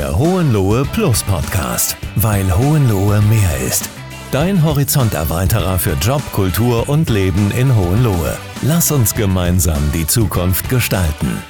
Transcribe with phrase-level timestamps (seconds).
[0.00, 3.90] Der Hohenlohe Plus Podcast, weil Hohenlohe mehr ist.
[4.32, 8.38] Dein Horizonterweiterer für Job, Kultur und Leben in Hohenlohe.
[8.62, 11.42] Lass uns gemeinsam die Zukunft gestalten.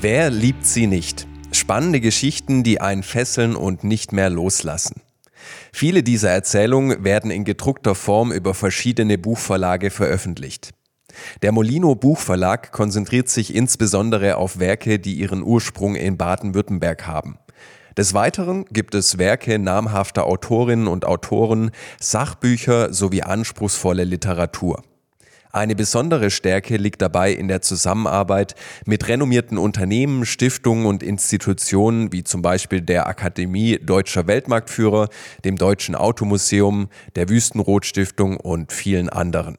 [0.00, 1.26] Wer liebt sie nicht?
[1.52, 5.02] Spannende Geschichten, die einen fesseln und nicht mehr loslassen.
[5.74, 10.70] Viele dieser Erzählungen werden in gedruckter Form über verschiedene Buchverlage veröffentlicht.
[11.42, 17.38] Der Molino Buchverlag konzentriert sich insbesondere auf Werke, die ihren Ursprung in Baden-Württemberg haben.
[17.96, 24.82] Des Weiteren gibt es Werke namhafter Autorinnen und Autoren, Sachbücher sowie anspruchsvolle Literatur.
[25.50, 28.54] Eine besondere Stärke liegt dabei in der Zusammenarbeit
[28.86, 35.08] mit renommierten Unternehmen, Stiftungen und Institutionen wie zum Beispiel der Akademie Deutscher Weltmarktführer,
[35.44, 39.56] dem Deutschen Automuseum, der Wüstenrot Stiftung und vielen anderen.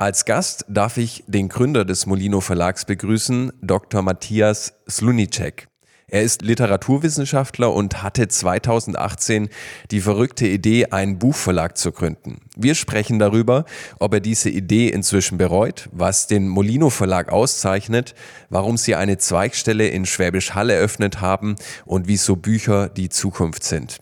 [0.00, 4.00] Als Gast darf ich den Gründer des Molino Verlags begrüßen, Dr.
[4.00, 5.66] Matthias Slunicek.
[6.06, 9.48] Er ist Literaturwissenschaftler und hatte 2018
[9.90, 12.42] die verrückte Idee, einen Buchverlag zu gründen.
[12.56, 13.64] Wir sprechen darüber,
[13.98, 18.14] ob er diese Idee inzwischen bereut, was den Molino Verlag auszeichnet,
[18.50, 23.98] warum sie eine Zweigstelle in Schwäbisch Hall eröffnet haben und wieso Bücher die Zukunft sind.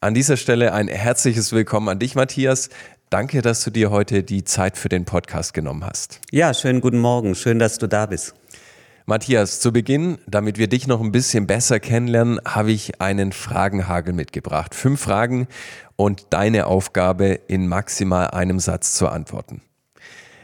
[0.00, 2.68] An dieser Stelle ein herzliches Willkommen an dich, Matthias.
[3.10, 6.20] Danke, dass du dir heute die Zeit für den Podcast genommen hast.
[6.30, 7.34] Ja, schönen guten Morgen.
[7.34, 8.34] Schön, dass du da bist.
[9.06, 14.12] Matthias, zu Beginn, damit wir dich noch ein bisschen besser kennenlernen, habe ich einen Fragenhagel
[14.12, 14.74] mitgebracht.
[14.74, 15.48] Fünf Fragen
[15.96, 19.62] und deine Aufgabe, in maximal einem Satz zu antworten.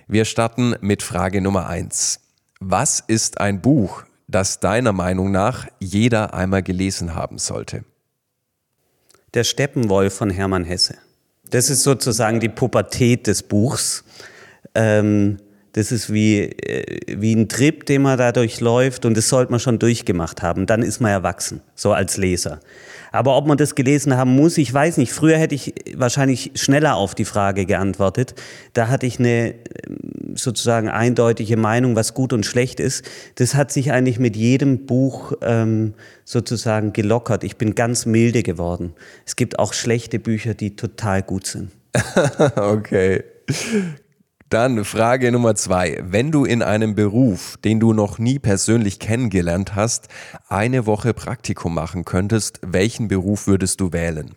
[0.08, 2.20] Wir starten mit Frage Nummer eins.
[2.60, 7.84] Was ist ein Buch, das deiner Meinung nach jeder einmal gelesen haben sollte?
[9.34, 10.96] Der Steppenwolf von Hermann Hesse.
[11.50, 14.04] Das ist sozusagen die Pubertät des Buchs.
[14.74, 15.38] Ähm,
[15.74, 19.60] das ist wie, äh, wie ein Trip, den man da durchläuft und das sollte man
[19.60, 20.66] schon durchgemacht haben.
[20.66, 22.60] Dann ist man erwachsen, so als Leser.
[23.10, 25.12] Aber ob man das gelesen haben muss, ich weiß nicht.
[25.12, 28.34] Früher hätte ich wahrscheinlich schneller auf die Frage geantwortet.
[28.72, 29.54] Da hatte ich eine
[30.36, 33.04] sozusagen eindeutige Meinung, was gut und schlecht ist.
[33.36, 37.44] Das hat sich eigentlich mit jedem Buch ähm, sozusagen gelockert.
[37.44, 38.94] Ich bin ganz milde geworden.
[39.26, 41.70] Es gibt auch schlechte Bücher, die total gut sind.
[42.56, 43.24] okay.
[44.50, 46.00] Dann Frage Nummer zwei.
[46.04, 50.08] Wenn du in einem Beruf, den du noch nie persönlich kennengelernt hast,
[50.48, 54.36] eine Woche Praktikum machen könntest, welchen Beruf würdest du wählen?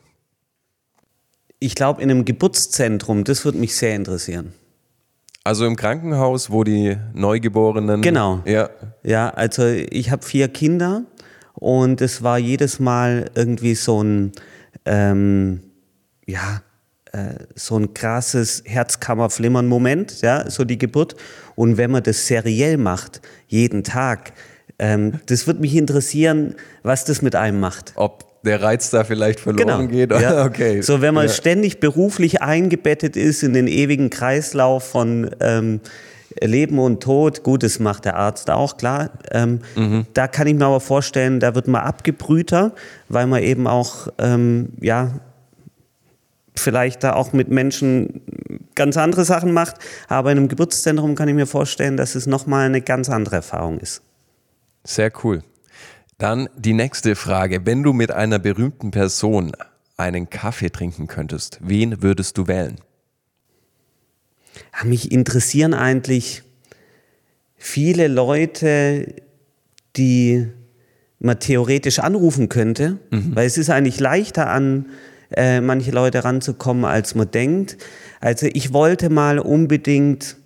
[1.60, 4.54] Ich glaube, in einem Geburtszentrum, das würde mich sehr interessieren.
[5.48, 8.02] Also im Krankenhaus, wo die Neugeborenen.
[8.02, 8.42] Genau.
[8.44, 8.70] Ja,
[9.02, 11.04] ja also ich habe vier Kinder
[11.54, 14.34] und es war jedes Mal irgendwie so ein,
[14.84, 15.62] ähm,
[16.26, 16.62] ja,
[17.14, 21.16] äh, so ein krasses Herzkammerflimmern-Moment, ja, so die Geburt.
[21.56, 24.34] Und wenn man das seriell macht, jeden Tag,
[24.80, 27.94] ähm, das wird mich interessieren, was das mit einem macht.
[27.96, 30.12] Ob der Reiz da vielleicht verloren genau, geht.
[30.12, 30.46] Ja.
[30.48, 30.82] Okay.
[30.82, 31.34] So, wenn man ja.
[31.34, 35.82] ständig beruflich eingebettet ist in den ewigen Kreislauf von ähm,
[36.42, 39.12] Leben und Tod, gut, das macht der Arzt auch, klar.
[39.32, 40.06] Ähm, mhm.
[40.14, 42.74] Da kann ich mir aber vorstellen, da wird man abgebrühter,
[43.10, 45.20] weil man eben auch ähm, ja,
[46.56, 48.22] vielleicht da auch mit Menschen
[48.76, 49.76] ganz andere Sachen macht.
[50.08, 53.80] Aber in einem Geburtszentrum kann ich mir vorstellen, dass es nochmal eine ganz andere Erfahrung
[53.80, 54.02] ist.
[54.84, 55.44] Sehr cool.
[56.18, 57.66] Dann die nächste Frage.
[57.66, 59.52] Wenn du mit einer berühmten Person
[59.98, 62.78] einen Kaffee trinken könntest, wen würdest du wählen?
[64.84, 66.44] Mich interessieren eigentlich
[67.56, 69.14] viele Leute,
[69.96, 70.48] die
[71.20, 73.36] man theoretisch anrufen könnte, mhm.
[73.36, 74.88] weil es ist eigentlich leichter an
[75.36, 77.78] äh, manche Leute ranzukommen, als man denkt.
[78.22, 80.38] Also ich wollte mal unbedingt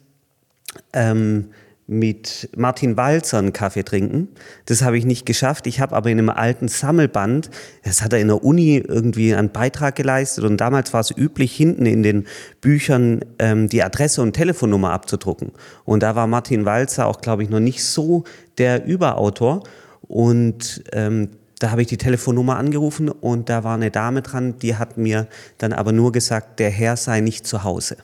[0.93, 1.49] ähm,
[1.91, 4.29] mit Martin Walzer einen Kaffee trinken.
[4.65, 5.67] Das habe ich nicht geschafft.
[5.67, 7.49] Ich habe aber in einem alten Sammelband,
[7.83, 11.53] das hat er in der Uni irgendwie einen Beitrag geleistet und damals war es üblich,
[11.53, 12.27] hinten in den
[12.61, 15.51] Büchern ähm, die Adresse und Telefonnummer abzudrucken.
[15.83, 18.23] Und da war Martin Walzer auch, glaube ich, noch nicht so
[18.57, 19.63] der Überautor.
[20.07, 24.77] Und ähm, da habe ich die Telefonnummer angerufen und da war eine Dame dran, die
[24.77, 25.27] hat mir
[25.57, 27.97] dann aber nur gesagt, der Herr sei nicht zu Hause.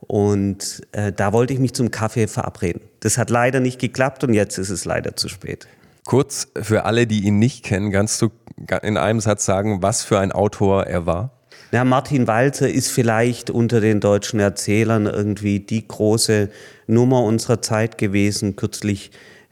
[0.00, 2.82] Und äh, da wollte ich mich zum Kaffee verabreden.
[3.04, 5.68] Das hat leider nicht geklappt und jetzt ist es leider zu spät.
[6.06, 8.30] Kurz für alle, die ihn nicht kennen, kannst du
[8.82, 11.30] in einem Satz sagen, was für ein Autor er war?
[11.70, 16.48] Na, Martin Walzer ist vielleicht unter den deutschen Erzählern irgendwie die große
[16.86, 19.10] Nummer unserer Zeit gewesen, kürzlich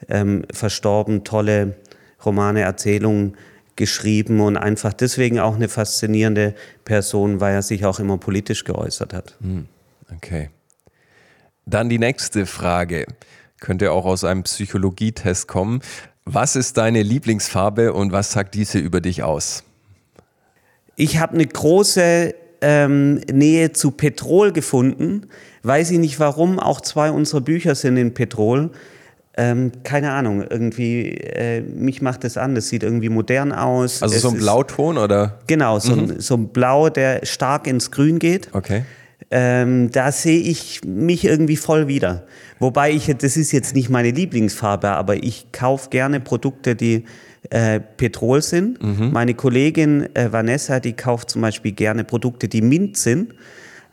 [0.08, 1.76] ähm, verstorben, tolle
[2.24, 3.36] Romane, Erzählungen
[3.76, 6.54] geschrieben und einfach deswegen auch eine faszinierende
[6.86, 9.36] Person, weil er sich auch immer politisch geäußert hat.
[9.42, 9.66] Hm,
[10.16, 10.48] okay.
[11.66, 13.06] Dann die nächste Frage.
[13.62, 15.82] Könnte auch aus einem Psychologietest kommen.
[16.24, 19.62] Was ist deine Lieblingsfarbe und was sagt diese über dich aus?
[20.96, 25.28] Ich habe eine große ähm, Nähe zu Petrol gefunden.
[25.62, 28.70] Weiß ich nicht warum, auch zwei unserer Bücher sind in Petrol.
[29.36, 34.02] Ähm, keine Ahnung, irgendwie, äh, mich macht das an, das sieht irgendwie modern aus.
[34.02, 35.38] Also es so ein Blauton oder?
[35.46, 35.98] Genau, so, mhm.
[36.10, 38.48] ein, so ein Blau, der stark ins Grün geht.
[38.52, 38.82] Okay.
[39.34, 42.26] Ähm, da sehe ich mich irgendwie voll wieder.
[42.58, 47.06] Wobei ich, das ist jetzt nicht meine Lieblingsfarbe, aber ich kaufe gerne Produkte, die
[47.48, 48.82] äh, Petrol sind.
[48.82, 49.10] Mhm.
[49.10, 53.32] Meine Kollegin äh, Vanessa, die kauft zum Beispiel gerne Produkte, die Mint sind.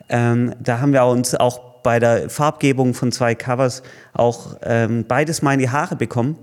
[0.10, 3.82] Ähm, da haben wir uns auch bei der Farbgebung von zwei Covers
[4.12, 6.36] auch ähm, beides mal in die Haare bekommen.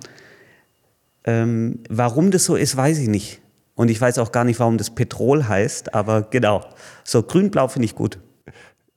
[1.25, 3.43] Ähm, warum das so ist, weiß ich nicht.
[3.75, 6.65] Und ich weiß auch gar nicht, warum das Petrol heißt, aber genau.
[7.05, 8.19] So grün-blau finde ich gut.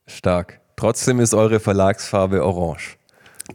[0.10, 0.60] Stark.
[0.76, 2.98] Trotzdem ist eure Verlagsfarbe orange.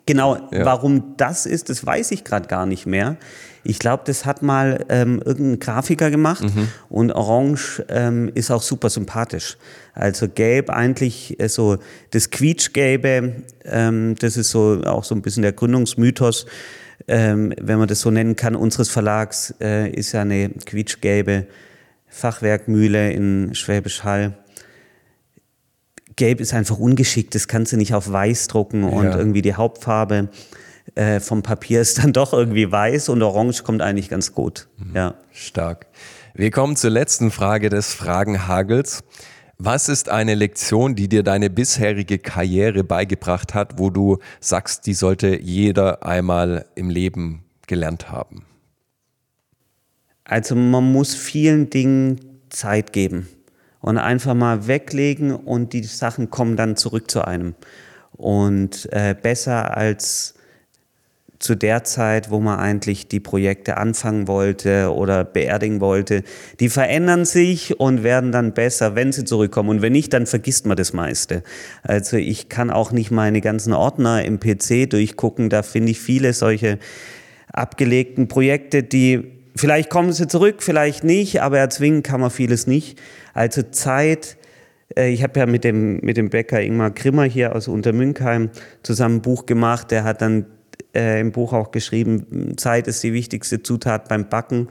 [0.06, 0.64] Genau, ja.
[0.64, 3.16] warum das ist, das weiß ich gerade gar nicht mehr.
[3.62, 6.68] Ich glaube, das hat mal ähm, irgendein Grafiker gemacht mhm.
[6.90, 9.56] und Orange ähm, ist auch super sympathisch.
[9.94, 11.78] Also Gelb eigentlich äh, so
[12.10, 16.44] das Quietschgelbe, ähm, das ist so auch so ein bisschen der Gründungsmythos,
[17.08, 21.46] ähm, wenn man das so nennen kann, unseres Verlags äh, ist ja eine quietschgelbe
[22.08, 24.34] Fachwerkmühle in Schwäbisch Hall.
[26.16, 29.16] Gelb ist einfach ungeschickt, das kannst du nicht auf weiß drucken und ja.
[29.16, 30.28] irgendwie die Hauptfarbe
[30.94, 34.68] äh, vom Papier ist dann doch irgendwie weiß und orange kommt eigentlich ganz gut.
[34.78, 34.96] Mhm.
[34.96, 35.14] Ja.
[35.32, 35.86] Stark.
[36.34, 39.04] Wir kommen zur letzten Frage des Fragenhagels.
[39.56, 44.94] Was ist eine Lektion, die dir deine bisherige Karriere beigebracht hat, wo du sagst, die
[44.94, 48.44] sollte jeder einmal im Leben gelernt haben?
[50.24, 52.20] Also man muss vielen Dingen
[52.50, 53.28] Zeit geben
[53.84, 57.54] und einfach mal weglegen und die Sachen kommen dann zurück zu einem.
[58.12, 60.36] Und äh, besser als
[61.38, 66.22] zu der Zeit, wo man eigentlich die Projekte anfangen wollte oder beerdigen wollte,
[66.60, 69.68] die verändern sich und werden dann besser, wenn sie zurückkommen.
[69.68, 71.42] Und wenn nicht, dann vergisst man das meiste.
[71.82, 75.50] Also ich kann auch nicht meine ganzen Ordner im PC durchgucken.
[75.50, 76.78] Da finde ich viele solche
[77.52, 83.00] abgelegten Projekte, die vielleicht kommen sie zurück, vielleicht nicht, aber erzwingen kann man vieles nicht.
[83.32, 84.36] Also Zeit,
[84.96, 88.50] äh, ich habe ja mit dem, mit dem Bäcker Ingmar Grimmer hier aus Untermünkheim
[88.82, 89.90] zusammen ein Buch gemacht.
[89.90, 90.46] Der hat dann
[90.94, 94.68] äh, im Buch auch geschrieben, Zeit ist die wichtigste Zutat beim Backen,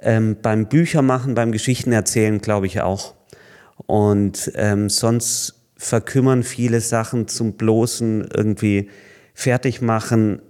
[0.00, 3.14] ähm, beim Büchermachen, beim Geschichtenerzählen, glaube ich auch.
[3.86, 8.88] Und ähm, sonst verkümmern viele Sachen zum bloßen irgendwie
[9.34, 10.42] fertig machen,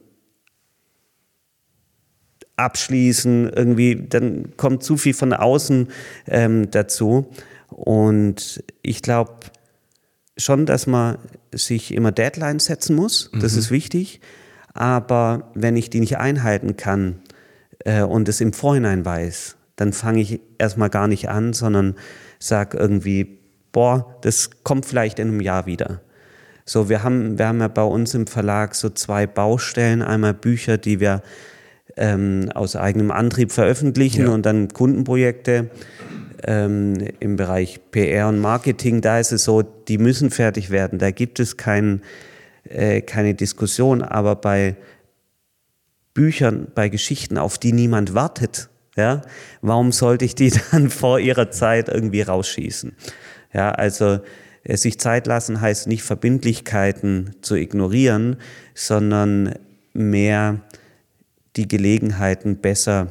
[2.57, 5.89] abschließen, irgendwie, dann kommt zu viel von außen
[6.27, 7.27] ähm, dazu.
[7.69, 9.35] Und ich glaube
[10.37, 11.19] schon, dass man
[11.53, 13.31] sich immer Deadlines setzen muss.
[13.39, 13.59] Das mhm.
[13.59, 14.21] ist wichtig.
[14.75, 17.21] Aber wenn ich die nicht einhalten kann
[17.85, 21.97] äh, und es im Vorhinein weiß, dann fange ich erstmal gar nicht an, sondern
[22.39, 23.39] sage irgendwie,
[23.73, 26.01] boah, das kommt vielleicht in einem Jahr wieder.
[26.65, 30.03] So, wir haben, wir haben ja bei uns im Verlag so zwei Baustellen.
[30.03, 31.23] Einmal Bücher, die wir
[31.97, 34.31] ähm, aus eigenem Antrieb veröffentlichen ja.
[34.31, 35.71] und dann Kundenprojekte
[36.45, 39.01] ähm, im Bereich PR und Marketing.
[39.01, 40.99] Da ist es so, die müssen fertig werden.
[40.99, 42.03] Da gibt es keinen
[42.65, 44.77] äh, keine Diskussion, aber bei
[46.15, 49.23] Büchern, bei Geschichten, auf die niemand wartet, ja,
[49.63, 52.93] warum sollte ich die dann vor ihrer Zeit irgendwie rausschießen?
[53.53, 54.21] Ja, also
[54.65, 58.37] äh, sich Zeit lassen heißt nicht Verbindlichkeiten zu ignorieren,
[58.75, 59.55] sondern
[59.93, 60.61] mehr
[61.57, 63.09] die Gelegenheiten besser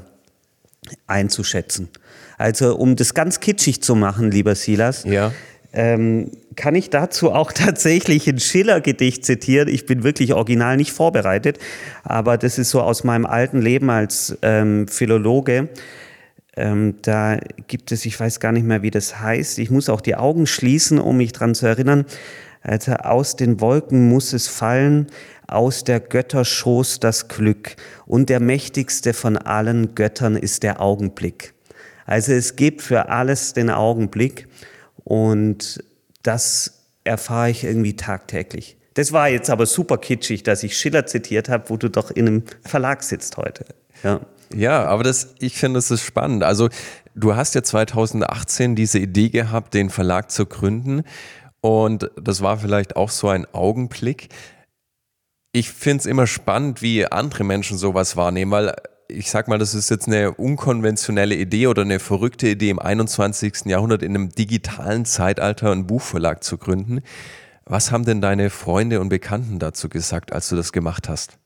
[1.08, 1.90] einzuschätzen.
[2.38, 5.32] Also um das ganz kitschig zu machen, lieber Silas, ja.
[5.74, 9.68] ähm, kann ich dazu auch tatsächlich ein Schiller-Gedicht zitieren.
[9.68, 11.60] Ich bin wirklich original nicht vorbereitet,
[12.04, 15.70] aber das ist so aus meinem alten Leben als ähm, Philologe.
[16.58, 19.60] Ähm, da gibt es, ich weiß gar nicht mehr, wie das heißt.
[19.60, 22.06] Ich muss auch die Augen schließen, um mich daran zu erinnern.
[22.62, 25.08] Also aus den Wolken muss es fallen,
[25.48, 27.76] aus der Götter Schoß das Glück.
[28.06, 31.54] Und der mächtigste von allen Göttern ist der Augenblick.
[32.06, 34.48] Also es gibt für alles den Augenblick.
[35.04, 35.84] Und
[36.24, 38.78] das erfahre ich irgendwie tagtäglich.
[38.94, 42.28] Das war jetzt aber super kitschig, dass ich Schiller zitiert habe, wo du doch in
[42.28, 43.66] einem Verlag sitzt heute.
[44.04, 44.20] Ja,
[44.54, 46.44] ja aber das, ich finde, das ist spannend.
[46.44, 46.70] Also
[47.16, 51.04] du hast ja 2018 diese Idee gehabt, den Verlag zu gründen.
[51.62, 54.30] Und das war vielleicht auch so ein Augenblick.
[55.52, 58.76] Ich finde es immer spannend, wie andere Menschen sowas wahrnehmen, weil
[59.08, 63.66] ich sag mal, das ist jetzt eine unkonventionelle Idee oder eine verrückte Idee im 21.
[63.66, 67.02] Jahrhundert in einem digitalen Zeitalter einen Buchverlag zu gründen.
[67.66, 71.38] Was haben denn deine Freunde und Bekannten dazu gesagt, als du das gemacht hast?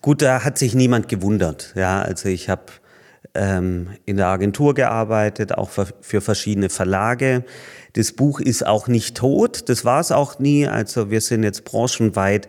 [0.00, 1.72] gut, da hat sich niemand gewundert.
[1.76, 2.64] Ja, also ich habe
[3.34, 7.44] ähm, in der Agentur gearbeitet, auch für, für verschiedene Verlage.
[7.94, 10.66] Das Buch ist auch nicht tot, das war es auch nie.
[10.66, 12.48] Also wir sind jetzt branchenweit,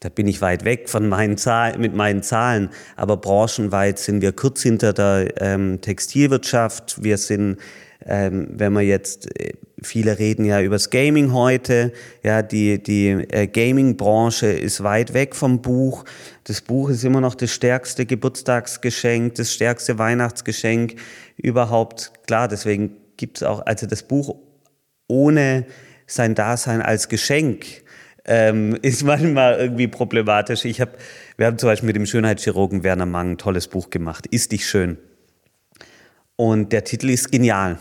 [0.00, 4.32] da bin ich weit weg von meinen Zahlen, mit meinen Zahlen, aber branchenweit sind wir
[4.32, 7.02] kurz hinter der ähm, Textilwirtschaft.
[7.02, 7.58] Wir sind
[8.06, 13.46] ähm, wenn man jetzt, äh, viele reden ja übers Gaming heute, ja, die, die äh,
[13.46, 16.04] Gaming-Branche ist weit weg vom Buch.
[16.44, 20.94] Das Buch ist immer noch das stärkste Geburtstagsgeschenk, das stärkste Weihnachtsgeschenk
[21.36, 22.12] überhaupt.
[22.26, 24.36] Klar, deswegen gibt es auch, also das Buch
[25.08, 25.66] ohne
[26.06, 27.66] sein Dasein als Geschenk
[28.24, 30.64] ähm, ist manchmal irgendwie problematisch.
[30.64, 30.96] Ich hab,
[31.36, 34.66] wir haben zum Beispiel mit dem Schönheitschirurgen Werner Mang ein tolles Buch gemacht, Ist dich
[34.66, 34.98] schön.
[36.40, 37.78] Und der Titel ist genial.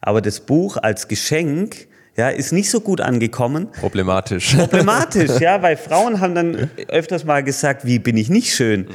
[0.00, 3.68] Aber das Buch als Geschenk ja, ist nicht so gut angekommen.
[3.72, 4.54] Problematisch.
[4.54, 8.86] Problematisch, ja, weil Frauen haben dann öfters mal gesagt, wie bin ich nicht schön.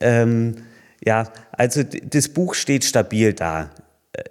[0.00, 0.56] Ähm,
[1.02, 3.70] ja, also das Buch steht stabil da.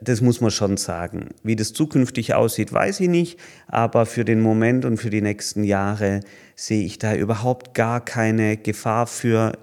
[0.02, 1.30] Das muss man schon sagen.
[1.42, 3.40] Wie das zukünftig aussieht, weiß ich nicht.
[3.68, 6.20] Aber für den Moment und für die nächsten Jahre
[6.56, 9.54] sehe ich da überhaupt gar keine Gefahr für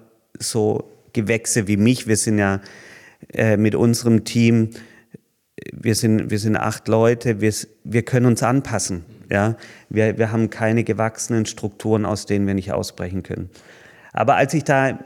[0.41, 2.09] so Gewächse wie mich.
[2.09, 2.61] Wir sind ja
[3.32, 4.70] äh, mit unserem Team
[5.73, 7.52] wir sind, wir sind acht Leute, wir,
[7.85, 9.04] wir können uns anpassen.
[9.30, 9.56] Ja?
[9.88, 13.50] Wir, wir haben keine gewachsenen Strukturen, aus denen wir nicht ausbrechen können.
[14.12, 14.99] Aber als ich da,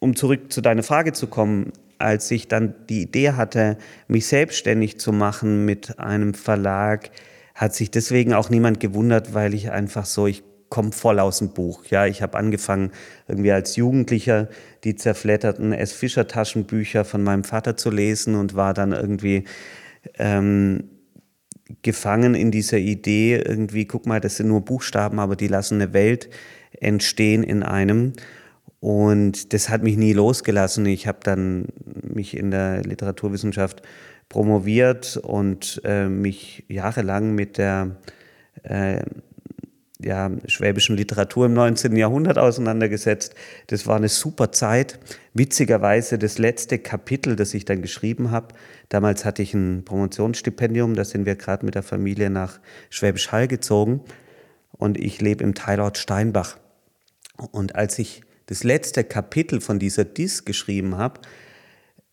[0.00, 4.98] um zurück zu deiner Frage zu kommen, als ich dann die Idee hatte, mich selbstständig
[4.98, 7.10] zu machen mit einem Verlag,
[7.54, 10.42] hat sich deswegen auch niemand gewundert, weil ich einfach so, ich
[10.74, 11.84] komme voll aus dem Buch.
[11.86, 12.90] Ja, ich habe angefangen
[13.28, 14.48] irgendwie als Jugendlicher
[14.82, 15.92] die zerfledderten S.
[15.92, 19.44] Fischer Taschenbücher von meinem Vater zu lesen und war dann irgendwie
[20.18, 20.90] ähm,
[21.82, 25.92] gefangen in dieser Idee, irgendwie, guck mal, das sind nur Buchstaben, aber die lassen eine
[25.92, 26.28] Welt
[26.80, 28.14] entstehen in einem.
[28.80, 30.86] Und das hat mich nie losgelassen.
[30.86, 31.68] Ich habe dann
[32.02, 33.82] mich in der Literaturwissenschaft
[34.28, 37.94] promoviert und äh, mich jahrelang mit der
[38.64, 39.04] äh,
[40.00, 41.96] ja, schwäbischen Literatur im 19.
[41.96, 43.34] Jahrhundert auseinandergesetzt.
[43.68, 44.98] Das war eine super Zeit.
[45.34, 48.48] Witzigerweise das letzte Kapitel, das ich dann geschrieben habe.
[48.88, 52.60] Damals hatte ich ein Promotionsstipendium, da sind wir gerade mit der Familie nach
[52.90, 54.00] Schwäbisch Hall gezogen
[54.72, 56.58] und ich lebe im Teilort Steinbach.
[57.52, 61.20] Und als ich das letzte Kapitel von dieser Dis geschrieben habe,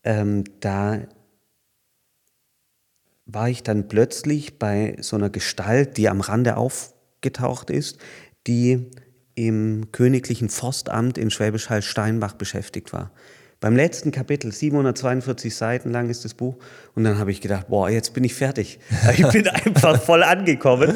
[0.04, 1.00] ähm, da
[3.26, 7.98] war ich dann plötzlich bei so einer Gestalt, die am Rande auf getaucht ist,
[8.46, 8.90] die
[9.34, 13.10] im königlichen Forstamt in Schwäbisch Hall Steinbach beschäftigt war.
[13.62, 16.56] Beim letzten Kapitel, 742 Seiten lang ist das Buch,
[16.96, 18.80] und dann habe ich gedacht, boah, jetzt bin ich fertig.
[19.16, 20.92] Ich bin einfach voll angekommen.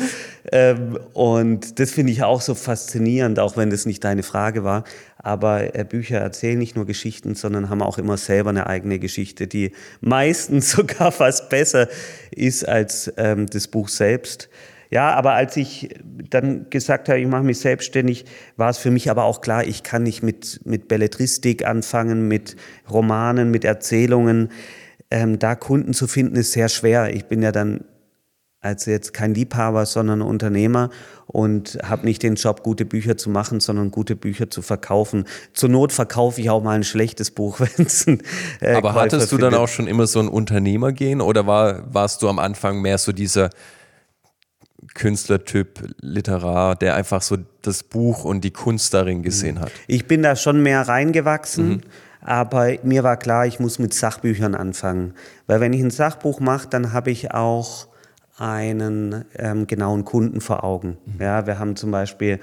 [0.50, 4.82] Ähm, und das finde ich auch so faszinierend, auch wenn das nicht deine Frage war.
[5.16, 9.46] Aber äh, Bücher erzählen nicht nur Geschichten, sondern haben auch immer selber eine eigene Geschichte,
[9.46, 11.86] die meistens sogar fast besser
[12.32, 14.48] ist als ähm, das Buch selbst.
[14.90, 15.90] Ja, aber als ich
[16.30, 18.24] dann gesagt habe, ich mache mich selbstständig,
[18.56, 22.56] war es für mich aber auch klar, ich kann nicht mit, mit Belletristik anfangen, mit
[22.90, 24.50] Romanen, mit Erzählungen.
[25.10, 27.14] Ähm, da Kunden zu finden, ist sehr schwer.
[27.14, 27.84] Ich bin ja dann
[28.66, 30.90] also jetzt kein Liebhaber, sondern Unternehmer
[31.26, 35.24] und habe nicht den Job, gute Bücher zu machen, sondern gute Bücher zu verkaufen.
[35.52, 38.22] Zur Not verkaufe ich auch mal ein schlechtes Buch, wenn es ein
[38.60, 42.22] äh, Aber Käufer hattest du dann auch schon immer so ein Unternehmergehen oder war, warst
[42.22, 43.50] du am Anfang mehr so dieser
[44.94, 49.72] Künstlertyp, Literar, der einfach so das Buch und die Kunst darin gesehen hat?
[49.86, 51.68] Ich bin da schon mehr reingewachsen.
[51.68, 51.80] Mhm.
[52.20, 55.14] Aber mir war klar, ich muss mit Sachbüchern anfangen.
[55.46, 57.86] Weil wenn ich ein Sachbuch mache, dann habe ich auch
[58.36, 60.96] einen ähm, genauen Kunden vor Augen.
[61.06, 61.22] Mhm.
[61.22, 62.40] Ja, wir haben zum Beispiel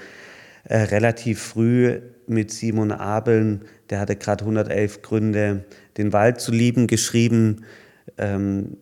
[0.64, 5.64] äh, relativ früh mit Simon Abeln, der hatte gerade 111 Gründe,
[5.98, 7.64] den Wald zu lieben, geschrieben.
[8.18, 8.76] Ähm,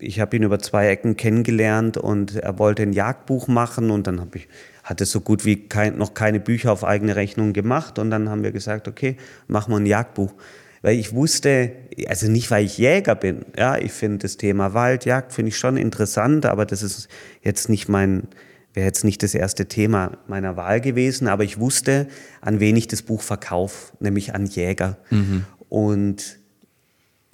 [0.00, 4.20] ich habe ihn über zwei Ecken kennengelernt und er wollte ein Jagdbuch machen und dann
[4.20, 4.48] habe ich
[4.84, 8.42] hatte so gut wie kein, noch keine Bücher auf eigene Rechnung gemacht und dann haben
[8.42, 9.16] wir gesagt, okay,
[9.48, 10.34] machen wir ein Jagdbuch.
[10.82, 11.72] Weil ich wusste,
[12.08, 15.78] also nicht, weil ich Jäger bin, ja, ich finde das Thema Waldjagd finde ich schon
[15.78, 17.08] interessant, aber das ist
[17.42, 18.28] jetzt nicht mein,
[18.74, 22.06] wäre jetzt nicht das erste Thema meiner Wahl gewesen, aber ich wusste,
[22.42, 24.98] an wen ich das Buch verkaufe, nämlich an Jäger.
[25.08, 25.46] Mhm.
[25.70, 26.38] Und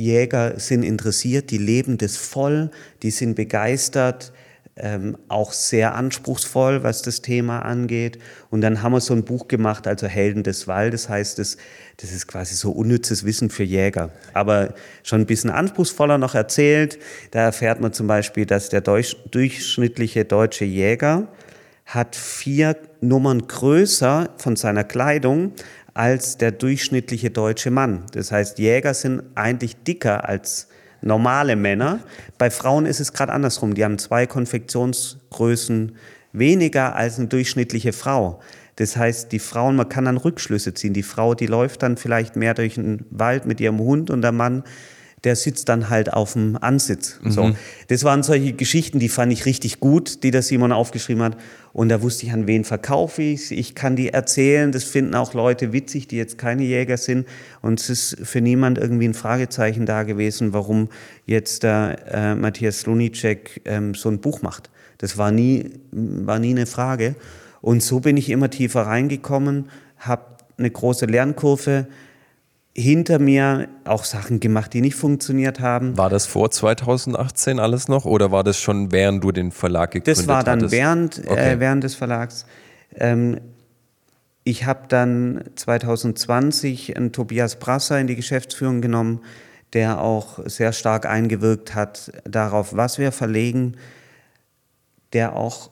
[0.00, 2.71] Jäger sind interessiert, die leben das voll,
[3.02, 4.33] die sind begeistert,
[4.76, 8.19] ähm, auch sehr anspruchsvoll, was das Thema angeht.
[8.49, 11.59] Und dann haben wir so ein Buch gemacht, also Helden des Waldes heißt es.
[11.99, 16.99] Das ist quasi so unnützes Wissen für Jäger, aber schon ein bisschen anspruchsvoller noch erzählt.
[17.30, 21.28] Da erfährt man zum Beispiel, dass der durchschnittliche deutsche Jäger
[21.85, 25.52] hat vier Nummern größer von seiner Kleidung
[25.94, 28.04] als der durchschnittliche deutsche Mann.
[28.12, 30.68] Das heißt, Jäger sind eigentlich dicker als
[31.02, 32.00] normale Männer.
[32.38, 33.75] Bei Frauen ist es gerade andersrum.
[33.75, 35.97] Die haben zwei Konfektionsgrößen
[36.32, 38.40] weniger als eine durchschnittliche Frau.
[38.76, 40.94] Das heißt, die Frauen, man kann dann Rückschlüsse ziehen.
[40.94, 44.32] Die Frau, die läuft dann vielleicht mehr durch den Wald mit ihrem Hund und der
[44.32, 44.64] Mann,
[45.25, 47.21] der sitzt dann halt auf dem Ansitz.
[47.23, 47.31] Mhm.
[47.31, 47.50] So.
[47.89, 51.37] Das waren solche Geschichten, die fand ich richtig gut, die der Simon aufgeschrieben hat.
[51.73, 54.73] Und da wusste ich, an wen verkaufe ich Ich kann die erzählen.
[54.73, 57.29] Das finden auch Leute witzig, die jetzt keine Jäger sind.
[57.62, 60.89] Und es ist für niemand irgendwie ein Fragezeichen da gewesen, warum
[61.27, 64.71] jetzt der äh, Matthias Lunicek ähm, so ein Buch macht.
[64.99, 67.15] Das war nie, war nie eine Frage.
[67.61, 70.25] Und so bin ich immer tiefer reingekommen, habe
[70.57, 71.87] eine große Lernkurve
[72.77, 75.97] hinter mir auch Sachen gemacht, die nicht funktioniert haben.
[75.99, 80.19] War das vor 2018 alles noch oder war das schon während du den Verlag gegründet
[80.19, 80.29] hast?
[80.29, 80.73] Das war dann hattest?
[80.73, 81.53] während, äh, Okay.
[81.55, 82.47] äh, während des Verlags.
[82.95, 83.41] Ähm,
[84.45, 89.21] ich habe dann 2020 einen Tobias Brasser in die Geschäftsführung genommen,
[89.73, 93.77] der auch sehr stark eingewirkt hat darauf, was wir verlegen,
[95.12, 95.71] der auch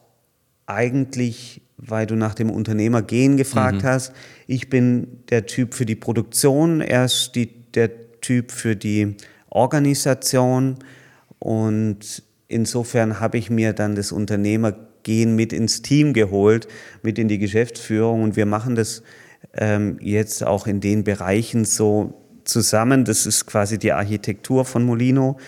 [0.67, 4.13] eigentlich, weil du nach dem Unternehmergehen gefragt hast,
[4.47, 9.17] ich bin der Typ für die Produktion, er ist die, der Typ für die
[9.49, 10.79] Organisation
[11.39, 16.67] und insofern habe ich mir dann das Unternehmergehen mit ins Team geholt,
[17.03, 19.03] mit in die Geschäftsführung und wir machen das
[19.55, 23.05] ähm, jetzt auch in den Bereichen so zusammen.
[23.05, 25.39] Das ist quasi die Architektur von Molino.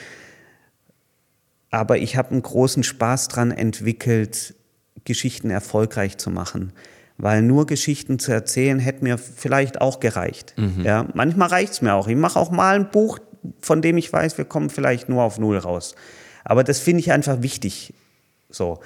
[1.71, 4.55] Aber ich habe einen großen Spaß dran entwickelt,
[5.05, 6.73] Geschichten erfolgreich zu machen.
[7.17, 10.55] Weil nur Geschichten zu erzählen, hätte mir vielleicht auch gereicht.
[10.83, 12.09] Ja, manchmal reicht es mir auch.
[12.09, 13.19] Ich mache auch mal ein Buch,
[13.61, 15.95] von dem ich weiß, wir kommen vielleicht nur auf Null raus.
[16.45, 17.93] Aber das finde ich einfach wichtig.
[18.49, 18.81] So.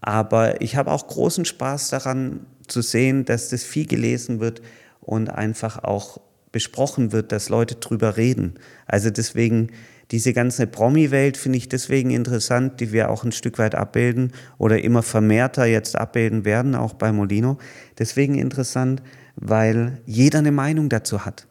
[0.00, 4.62] Aber ich habe auch großen Spaß daran zu sehen, dass das viel gelesen wird
[5.00, 6.20] und einfach auch
[6.52, 8.54] besprochen wird, dass Leute drüber reden.
[8.86, 9.72] Also deswegen,
[10.10, 14.82] diese ganze Promi-Welt finde ich deswegen interessant, die wir auch ein Stück weit abbilden oder
[14.82, 17.58] immer vermehrter jetzt abbilden werden, auch bei Molino.
[17.98, 19.02] Deswegen interessant,
[19.36, 21.46] weil jeder eine Meinung dazu hat.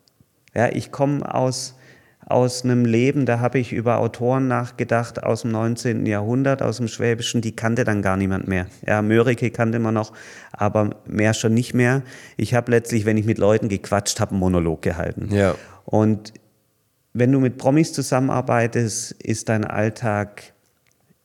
[0.53, 1.77] Ja, ich komme aus,
[2.25, 6.05] aus einem Leben, da habe ich über Autoren nachgedacht aus dem 19.
[6.05, 8.65] Jahrhundert, aus dem Schwäbischen, die kannte dann gar niemand mehr.
[8.85, 10.11] Ja, Mörike kannte man noch,
[10.51, 12.01] aber mehr schon nicht mehr.
[12.35, 15.29] Ich habe letztlich, wenn ich mit Leuten gequatscht habe, einen Monolog gehalten.
[15.33, 15.55] Ja.
[15.85, 16.33] Und
[17.13, 20.53] wenn du mit Promis zusammenarbeitest, ist dein Alltag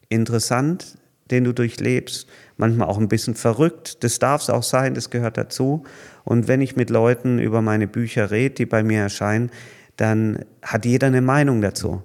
[0.08, 0.98] interessant,
[1.30, 4.04] den du durchlebst, manchmal auch ein bisschen verrückt.
[4.04, 5.84] Das darf es auch sein, das gehört dazu.
[6.24, 9.50] Und wenn ich mit Leuten über meine Bücher rede, die bei mir erscheinen,
[9.96, 12.02] dann hat jeder eine Meinung dazu.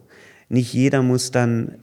[0.50, 1.76] Nicht jeder muss dann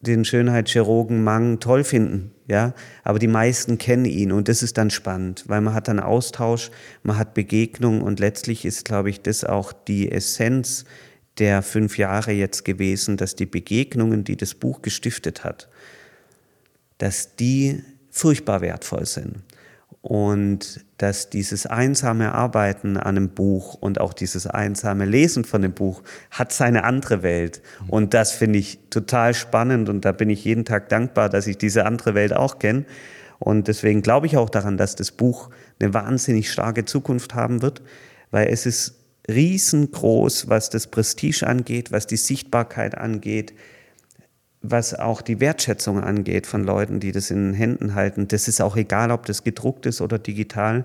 [0.00, 2.72] den Schönheitschirurgen Mang toll finden, ja,
[3.04, 6.70] aber die meisten kennen ihn und das ist dann spannend, weil man hat dann Austausch,
[7.02, 10.86] man hat Begegnung und letztlich ist, glaube ich, das auch die Essenz
[11.38, 15.68] der fünf Jahre jetzt gewesen, dass die Begegnungen, die das Buch gestiftet hat,
[16.96, 19.36] dass die furchtbar wertvoll sind
[20.08, 25.74] und dass dieses einsame Arbeiten an einem Buch und auch dieses einsame Lesen von dem
[25.74, 27.60] Buch hat seine andere Welt.
[27.88, 31.58] Und das finde ich total spannend und da bin ich jeden Tag dankbar, dass ich
[31.58, 32.86] diese andere Welt auch kenne.
[33.38, 37.82] Und deswegen glaube ich auch daran, dass das Buch eine wahnsinnig starke Zukunft haben wird,
[38.30, 38.94] weil es ist
[39.28, 43.52] riesengroß, was das Prestige angeht, was die Sichtbarkeit angeht,
[44.62, 48.28] was auch die Wertschätzung angeht von Leuten, die das in den Händen halten.
[48.28, 50.84] Das ist auch egal, ob das gedruckt ist oder digital.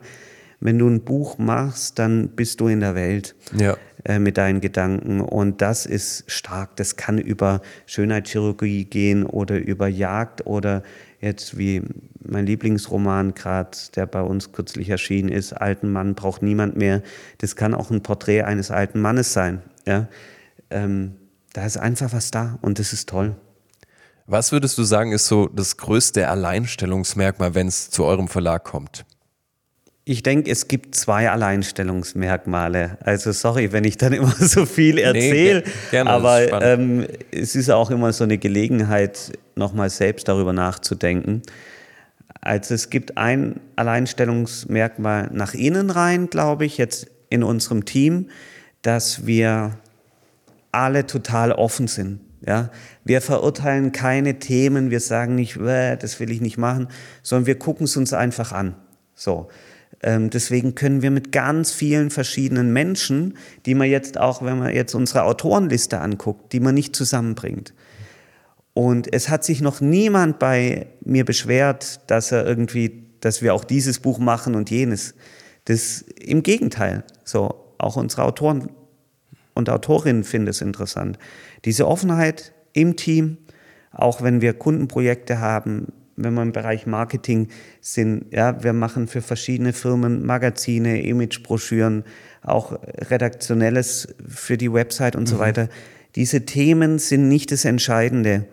[0.59, 3.75] Wenn du ein Buch machst, dann bist du in der Welt Ja.
[4.05, 5.19] äh, mit deinen Gedanken.
[5.19, 6.75] Und das ist stark.
[6.77, 10.83] Das kann über Schönheitschirurgie gehen oder über Jagd oder
[11.19, 11.81] jetzt wie
[12.21, 17.01] mein Lieblingsroman gerade, der bei uns kürzlich erschienen ist, Alten Mann braucht niemand mehr.
[17.39, 19.61] Das kann auch ein Porträt eines alten Mannes sein.
[19.85, 20.07] Ja?
[20.69, 21.15] Ähm,
[21.53, 23.35] da ist einfach was da und das ist toll.
[24.25, 29.05] Was würdest du sagen, ist so das größte Alleinstellungsmerkmal, wenn es zu eurem Verlag kommt?
[30.05, 32.97] Ich denke, es gibt zwei Alleinstellungsmerkmale.
[33.01, 37.89] Also sorry, wenn ich dann immer so viel erzähle, ist aber ähm, es ist auch
[37.89, 41.41] immer so eine Gelegenheit, nochmal selbst darüber nachzudenken.
[42.41, 48.29] Also es gibt ein Alleinstellungsmerkmal nach innen rein, glaube ich, jetzt in unserem Team,
[48.81, 49.77] dass wir
[50.73, 52.19] alle total offen sind.
[52.45, 52.71] Ja,
[53.05, 56.89] wir verurteilen keine Themen, wir sagen nicht, "Bäh, das will ich nicht machen,
[57.21, 58.75] sondern wir gucken es uns einfach an.
[59.15, 59.47] So.
[60.01, 64.75] Ähm, deswegen können wir mit ganz vielen verschiedenen Menschen, die man jetzt auch, wenn man
[64.75, 67.73] jetzt unsere Autorenliste anguckt, die man nicht zusammenbringt.
[68.73, 73.63] Und es hat sich noch niemand bei mir beschwert, dass er irgendwie, dass wir auch
[73.63, 75.13] dieses Buch machen und jenes.
[75.65, 77.03] Das im Gegenteil.
[77.23, 78.69] So, auch unsere Autoren
[79.53, 81.17] und Autorinnen finden es interessant.
[81.65, 83.37] Diese Offenheit im Team,
[83.91, 87.47] auch wenn wir Kundenprojekte haben, wenn wir im Bereich Marketing
[87.81, 92.03] sind, ja, wir machen für verschiedene Firmen Magazine, Imagebroschüren,
[92.43, 92.77] auch
[93.09, 95.27] redaktionelles für die Website und mhm.
[95.27, 95.69] so weiter.
[96.15, 98.45] Diese Themen sind nicht das Entscheidende,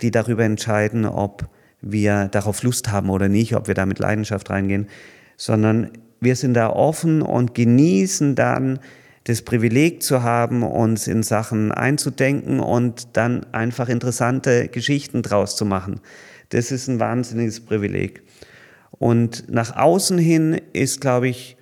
[0.00, 1.48] die darüber entscheiden, ob
[1.80, 4.88] wir darauf Lust haben oder nicht, ob wir da mit Leidenschaft reingehen,
[5.36, 8.80] sondern wir sind da offen und genießen dann
[9.24, 15.64] das Privileg zu haben, uns in Sachen einzudenken und dann einfach interessante Geschichten draus zu
[15.64, 16.00] machen.
[16.50, 18.22] Das ist ein wahnsinniges Privileg.
[18.90, 21.56] Und nach außen hin ist, glaube ich,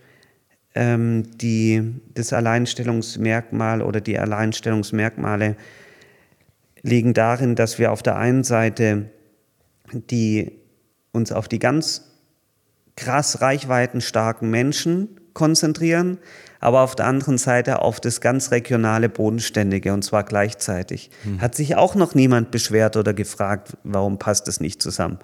[0.74, 1.82] ähm, die,
[2.14, 5.56] das Alleinstellungsmerkmal oder die Alleinstellungsmerkmale
[6.82, 9.10] liegen darin, dass wir auf der einen Seite
[9.92, 10.52] die,
[11.12, 12.10] uns auf die ganz
[12.96, 16.18] krass reichweitenstarken Menschen konzentrieren,
[16.62, 21.10] aber auf der anderen Seite auf das ganz regionale Bodenständige und zwar gleichzeitig.
[21.24, 21.40] Hm.
[21.40, 25.18] Hat sich auch noch niemand beschwert oder gefragt, warum passt das nicht zusammen?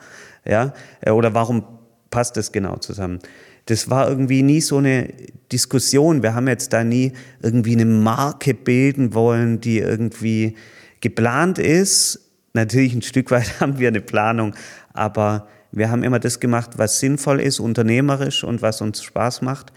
[0.45, 0.75] Ja?
[1.01, 1.63] Äh, oder warum
[2.11, 3.21] passt das genau zusammen?
[3.67, 5.15] Das war irgendwie nie so eine
[5.53, 6.25] Diskussion.
[6.25, 10.57] Wir haben jetzt da nie irgendwie eine Marke bilden wollen, die irgendwie
[11.01, 12.33] geplant ist.
[12.53, 14.57] Natürlich ein Stück weit haben wir eine Planung,
[14.93, 19.73] aber wir haben immer das gemacht, was sinnvoll ist, unternehmerisch und was uns Spaß macht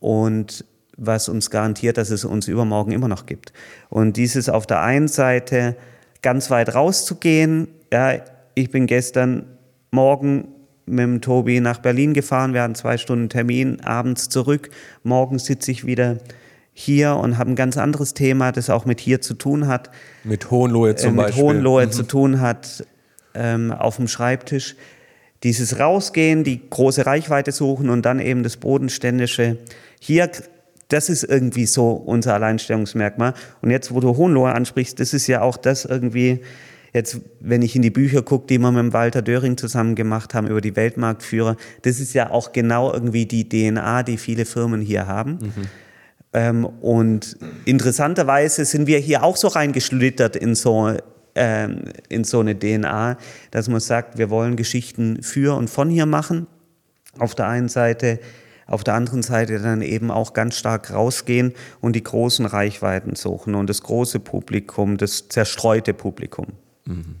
[0.00, 0.64] und
[0.96, 3.52] was uns garantiert, dass es uns übermorgen immer noch gibt.
[3.88, 5.76] Und dieses auf der einen Seite
[6.22, 8.14] ganz weit rauszugehen, ja,
[8.54, 9.46] ich bin gestern
[9.90, 10.48] Morgen
[10.86, 14.70] mit dem Tobi nach Berlin gefahren, wir hatten zwei Stunden Termin, abends zurück,
[15.02, 16.18] morgen sitze ich wieder
[16.72, 19.90] hier und habe ein ganz anderes Thema, das auch mit hier zu tun hat.
[20.24, 21.42] Mit Hohenlohe zum äh, mit Beispiel.
[21.42, 21.92] Mit Hohenlohe mhm.
[21.92, 22.84] zu tun hat,
[23.34, 24.74] ähm, auf dem Schreibtisch
[25.44, 29.58] dieses Rausgehen, die große Reichweite suchen und dann eben das Bodenständische.
[30.00, 30.30] Hier,
[30.88, 33.34] das ist irgendwie so unser Alleinstellungsmerkmal.
[33.62, 36.40] Und jetzt, wo du Hohenlohe ansprichst, das ist ja auch das irgendwie,
[36.92, 40.46] jetzt, wenn ich in die Bücher gucke, die wir mit Walter Döring zusammen gemacht haben
[40.46, 45.06] über die Weltmarktführer, das ist ja auch genau irgendwie die DNA, die viele Firmen hier
[45.06, 45.32] haben.
[45.32, 45.52] Mhm.
[46.32, 50.92] Ähm, und interessanterweise sind wir hier auch so reingeschlittert in so
[51.36, 53.16] ähm, in so eine DNA,
[53.50, 56.46] dass man sagt, wir wollen Geschichten für und von hier machen.
[57.18, 58.20] Auf der einen Seite,
[58.66, 63.54] auf der anderen Seite dann eben auch ganz stark rausgehen und die großen Reichweiten suchen
[63.54, 66.48] und das große Publikum, das zerstreute Publikum.
[66.84, 67.16] Mhm.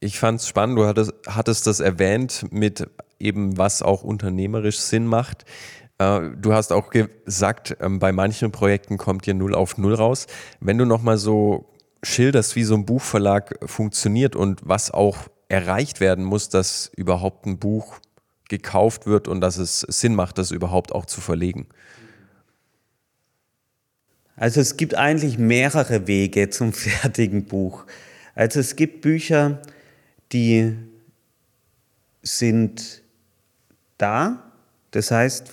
[0.00, 2.88] Ich fand es spannend, du hattest, hattest das erwähnt mit
[3.18, 5.44] eben, was auch unternehmerisch Sinn macht.
[5.98, 10.26] Äh, du hast auch gesagt, ähm, bei manchen Projekten kommt ihr null auf null raus.
[10.60, 11.70] Wenn du nochmal so
[12.02, 15.16] schilderst, wie so ein Buchverlag funktioniert und was auch
[15.48, 17.98] erreicht werden muss, dass überhaupt ein Buch
[18.48, 21.66] gekauft wird und dass es Sinn macht, das überhaupt auch zu verlegen.
[24.36, 27.84] Also es gibt eigentlich mehrere Wege zum fertigen Buch.
[28.34, 29.62] Also es gibt Bücher,
[30.32, 30.76] die
[32.22, 33.02] sind
[33.98, 34.52] da.
[34.90, 35.52] Das heißt,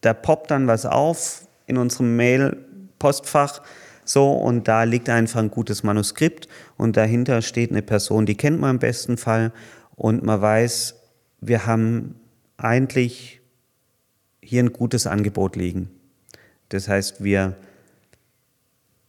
[0.00, 3.62] da poppt dann was auf in unserem Mail-Postfach
[4.04, 8.60] so, und da liegt einfach ein gutes Manuskript und dahinter steht eine Person, die kennt
[8.60, 9.52] man im besten Fall
[9.94, 11.01] und man weiß,
[11.42, 12.14] wir haben
[12.56, 13.40] eigentlich
[14.42, 15.90] hier ein gutes Angebot liegen.
[16.70, 17.56] Das heißt, wir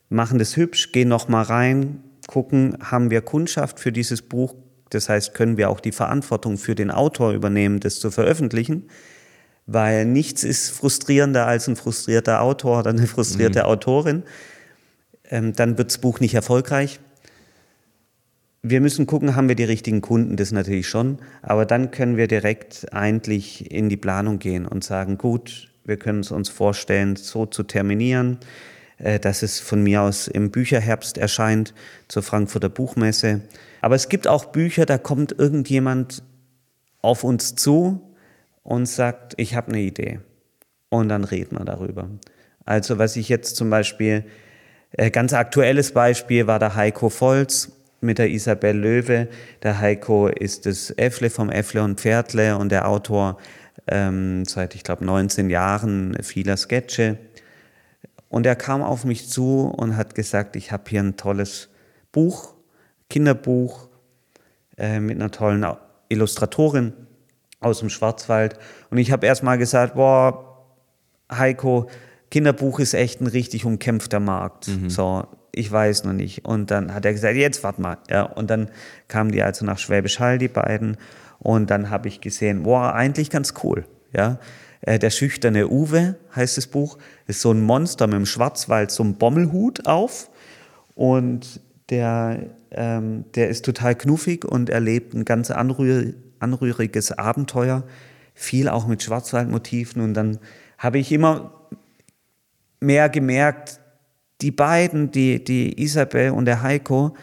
[0.09, 4.53] machen das hübsch, gehen noch mal rein, gucken, haben wir Kundschaft für dieses Buch?
[4.89, 8.89] Das heißt, können wir auch die Verantwortung für den Autor übernehmen, das zu veröffentlichen?
[9.65, 13.65] Weil nichts ist frustrierender als ein frustrierter Autor oder eine frustrierte mhm.
[13.65, 14.23] Autorin
[15.33, 16.99] ähm, dann wird das Buch nicht erfolgreich.
[18.65, 22.29] Wir müssen gucken, haben wir die richtigen Kunden, das natürlich schon, aber dann können wir
[22.29, 27.45] direkt eigentlich in die Planung gehen und sagen, gut, wir können es uns vorstellen, so
[27.45, 28.37] zu terminieren,
[28.99, 31.73] äh, dass es von mir aus im Bücherherbst erscheint
[32.07, 33.41] zur Frankfurter Buchmesse.
[33.81, 36.23] Aber es gibt auch Bücher, da kommt irgendjemand
[37.01, 38.15] auf uns zu
[38.63, 40.21] und sagt, ich habe eine Idee.
[40.87, 42.09] Und dann reden wir darüber.
[42.63, 44.23] Also was ich jetzt zum Beispiel
[44.93, 49.27] äh, ganz aktuelles Beispiel war der Heiko Volz mit der Isabel Löwe.
[49.63, 53.37] Der Heiko ist das Äffle vom Äffle und Pferdle und der Autor
[53.87, 57.17] ähm, seit, ich glaube, 19 Jahren vieler Sketche.
[58.29, 61.69] Und er kam auf mich zu und hat gesagt, ich habe hier ein tolles
[62.11, 62.53] Buch,
[63.09, 63.89] Kinderbuch
[64.77, 65.65] äh, mit einer tollen
[66.09, 66.93] Illustratorin
[67.59, 68.57] aus dem Schwarzwald.
[68.89, 70.65] Und ich habe erst mal gesagt, boah,
[71.31, 71.89] Heiko,
[72.31, 74.67] Kinderbuch ist echt ein richtig umkämpfter Markt.
[74.67, 74.89] Mhm.
[74.89, 76.45] So, ich weiß noch nicht.
[76.45, 77.97] Und dann hat er gesagt, jetzt warte mal.
[78.09, 78.69] Ja, und dann
[79.07, 80.97] kamen die also nach Schwäbisch Hall, die beiden.
[81.39, 83.85] Und dann habe ich gesehen, boah, eigentlich ganz cool.
[84.11, 84.39] Ja,
[84.85, 86.97] Äh, der schüchterne Uwe heißt das Buch.
[87.27, 90.29] ist so ein Monster mit dem Schwarzwald, so einem Bommelhut auf.
[90.95, 97.83] Und der, ähm, der ist total knuffig und erlebt ein ganz anrühr, anrühriges Abenteuer.
[98.33, 100.01] Viel auch mit Schwarzwaldmotiven.
[100.01, 100.39] Und dann
[100.77, 101.53] habe ich immer
[102.81, 103.79] mehr gemerkt,
[104.43, 107.15] die beiden, die, die Isabel und der Heiko,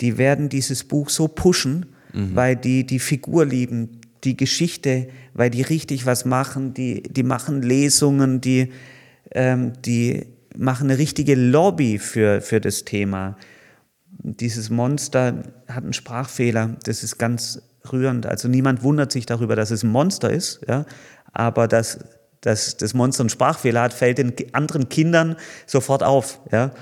[0.00, 2.34] die werden dieses Buch so pushen, mhm.
[2.34, 7.62] weil die die Figur lieben, die Geschichte, weil die richtig was machen, die, die machen
[7.62, 8.72] Lesungen, die,
[9.32, 13.36] ähm, die machen eine richtige Lobby für, für das Thema.
[14.08, 17.60] Dieses Monster hat einen Sprachfehler, das ist ganz
[17.92, 18.26] rührend.
[18.26, 20.86] Also niemand wundert sich darüber, dass es ein Monster ist, ja?
[21.32, 21.98] aber dass,
[22.44, 26.40] dass das Monster einen Sprachfehler hat, fällt den anderen Kindern sofort auf.
[26.52, 26.72] Ja?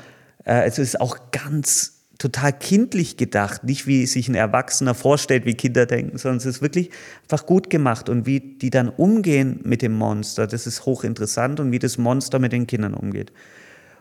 [0.44, 5.54] Äh, es ist auch ganz total kindlich gedacht, nicht wie sich ein Erwachsener vorstellt, wie
[5.54, 6.90] Kinder denken, sondern es ist wirklich
[7.22, 11.72] einfach gut gemacht und wie die dann umgehen mit dem Monster, das ist hochinteressant und
[11.72, 13.32] wie das Monster mit den Kindern umgeht.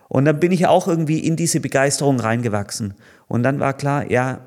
[0.08, 2.96] Und dann bin ich auch irgendwie in diese Begeisterung reingewachsen
[3.28, 4.42] und dann war klar, ja,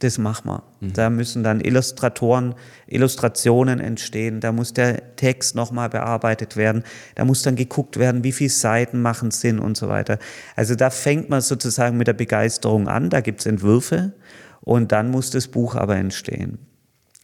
[0.00, 0.62] das machen wir.
[0.80, 0.92] Mhm.
[0.92, 2.54] Da müssen dann Illustratoren,
[2.86, 8.32] Illustrationen entstehen, da muss der Text nochmal bearbeitet werden, da muss dann geguckt werden, wie
[8.32, 10.18] viele Seiten machen Sinn und so weiter.
[10.54, 14.12] Also da fängt man sozusagen mit der Begeisterung an, da gibt es Entwürfe
[14.60, 16.58] und dann muss das Buch aber entstehen.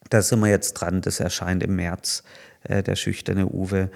[0.09, 2.23] Da sind wir jetzt dran, das erscheint im März,
[2.65, 3.91] äh, der schüchterne Uwe.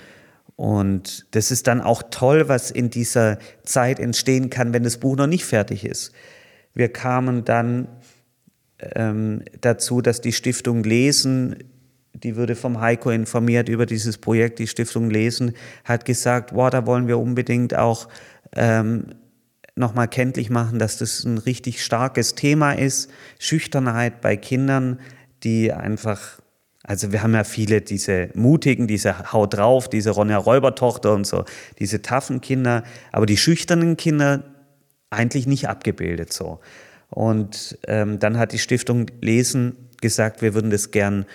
[0.56, 5.16] Und das ist dann auch toll, was in dieser Zeit entstehen kann, wenn das Buch
[5.16, 6.12] noch nicht fertig ist.
[6.72, 7.88] Wir kamen dann
[8.78, 11.56] ähm, dazu, dass die Stiftung Lesen,
[12.14, 15.52] die würde vom Heiko informiert über dieses Projekt, die Stiftung Lesen
[15.84, 18.08] hat gesagt, wow, da wollen wir unbedingt auch
[18.54, 19.06] ähm,
[19.76, 23.10] nochmal kenntlich machen, dass das ein richtig starkes Thema ist.
[23.38, 24.98] Schüchternheit bei Kindern,
[25.42, 26.40] die einfach,
[26.82, 31.44] also wir haben ja viele diese mutigen, diese Haut drauf, diese Ronja Räubertochter und so,
[31.78, 34.44] diese taffen Kinder, aber die schüchternen Kinder
[35.10, 36.60] eigentlich nicht abgebildet so.
[37.10, 41.26] Und ähm, dann hat die Stiftung Lesen gesagt, wir würden das gern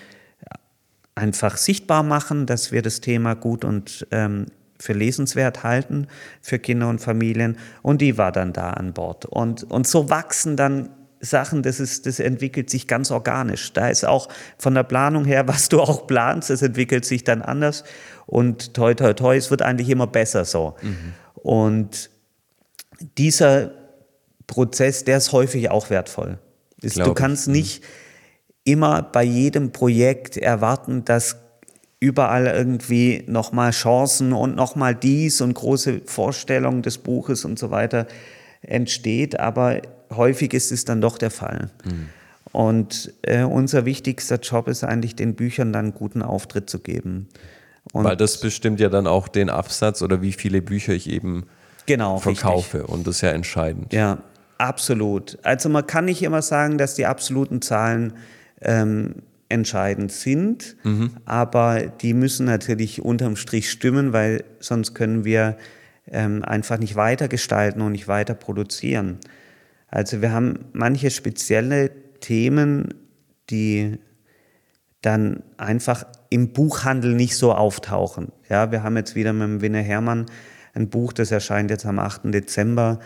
[1.15, 4.47] einfach sichtbar machen, dass wir das Thema gut und ähm,
[4.79, 6.07] für lesenswert halten
[6.41, 7.57] für Kinder und Familien.
[7.81, 9.25] Und die war dann da an Bord.
[9.25, 13.73] Und, und so wachsen dann Sachen, das, ist, das entwickelt sich ganz organisch.
[13.73, 17.41] Da ist auch von der Planung her, was du auch planst, das entwickelt sich dann
[17.41, 17.83] anders.
[18.25, 20.75] Und toi, toi, toi, es wird eigentlich immer besser so.
[20.81, 21.13] Mhm.
[21.35, 22.09] Und
[23.17, 23.71] dieser
[24.51, 26.37] Prozess, der ist häufig auch wertvoll.
[26.81, 27.47] Ist, du kannst ich.
[27.47, 27.53] Mhm.
[27.53, 27.83] nicht
[28.63, 31.37] immer bei jedem Projekt erwarten, dass
[31.99, 38.07] überall irgendwie nochmal Chancen und nochmal dies und große Vorstellungen des Buches und so weiter
[38.61, 41.69] entsteht, aber häufig ist es dann doch der Fall.
[41.85, 42.09] Mhm.
[42.51, 47.29] Und äh, unser wichtigster Job ist eigentlich, den Büchern dann einen guten Auftritt zu geben.
[47.93, 51.45] Und Weil das bestimmt ja dann auch den Absatz oder wie viele Bücher ich eben
[51.85, 52.79] genau, verkaufe.
[52.79, 52.93] Richtig.
[52.93, 53.93] Und das ist ja entscheidend.
[53.93, 54.17] Ja,
[54.61, 55.39] Absolut.
[55.41, 58.13] Also man kann nicht immer sagen, dass die absoluten Zahlen
[58.61, 61.17] ähm, entscheidend sind, mhm.
[61.25, 65.57] aber die müssen natürlich unterm Strich stimmen, weil sonst können wir
[66.11, 69.17] ähm, einfach nicht weiter gestalten und nicht weiter produzieren.
[69.87, 72.93] Also wir haben manche spezielle Themen,
[73.49, 73.97] die
[75.01, 78.31] dann einfach im Buchhandel nicht so auftauchen.
[78.47, 80.27] Ja, wir haben jetzt wieder mit dem Winne Hermann
[80.75, 82.25] ein Buch, das erscheint jetzt am 8.
[82.25, 82.99] Dezember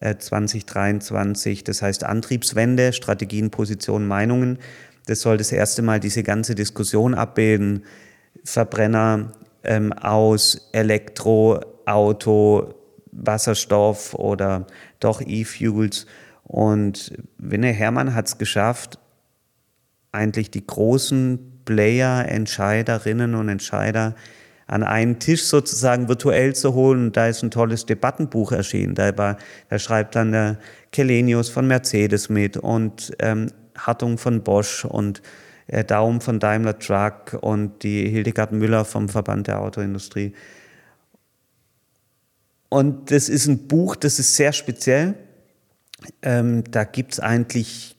[0.00, 1.60] 2023.
[1.60, 4.58] Äh, das heißt Antriebswende, Strategien, Positionen, Meinungen.
[5.06, 7.84] Das soll das erste Mal diese ganze Diskussion abbilden.
[8.44, 9.32] Verbrenner
[9.64, 12.74] ähm, aus Elektro, Auto,
[13.12, 14.66] Wasserstoff oder
[15.00, 16.06] doch E-Fuels.
[16.42, 18.98] Und Winne Hermann hat es geschafft,
[20.12, 24.14] eigentlich die großen Player, Entscheiderinnen und Entscheider
[24.66, 27.06] an einen Tisch sozusagen virtuell zu holen.
[27.06, 28.94] Und da ist ein tolles Debattenbuch erschienen.
[28.94, 29.36] Da, war,
[29.68, 30.58] da schreibt dann der
[30.92, 35.22] Kelenius von Mercedes mit und ähm, Hartung von Bosch und
[35.68, 40.32] äh, Daum von Daimler Truck und die Hildegard Müller vom Verband der Autoindustrie.
[42.68, 45.14] Und das ist ein Buch, das ist sehr speziell.
[46.22, 47.95] Ähm, da gibt es eigentlich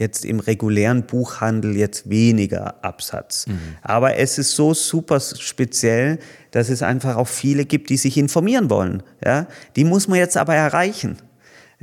[0.00, 3.46] jetzt im regulären Buchhandel jetzt weniger Absatz.
[3.46, 3.58] Mhm.
[3.82, 6.18] Aber es ist so super speziell,
[6.50, 9.02] dass es einfach auch viele gibt, die sich informieren wollen.
[9.24, 9.46] Ja?
[9.76, 11.18] Die muss man jetzt aber erreichen.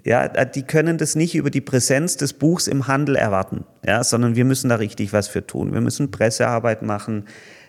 [0.04, 4.36] Ja, die können das nicht über die Präsenz des Buchs im Handel erwarten, ja, sondern
[4.36, 5.74] wir müssen da richtig was für tun.
[5.74, 7.26] Wir müssen Pressearbeit machen,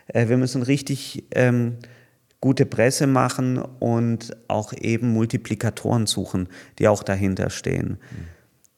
[0.08, 1.78] äh, wir müssen richtig ähm,
[2.42, 7.92] gute Presse machen und auch eben Multiplikatoren suchen, die auch dahinter stehen.
[7.92, 8.26] Mhm.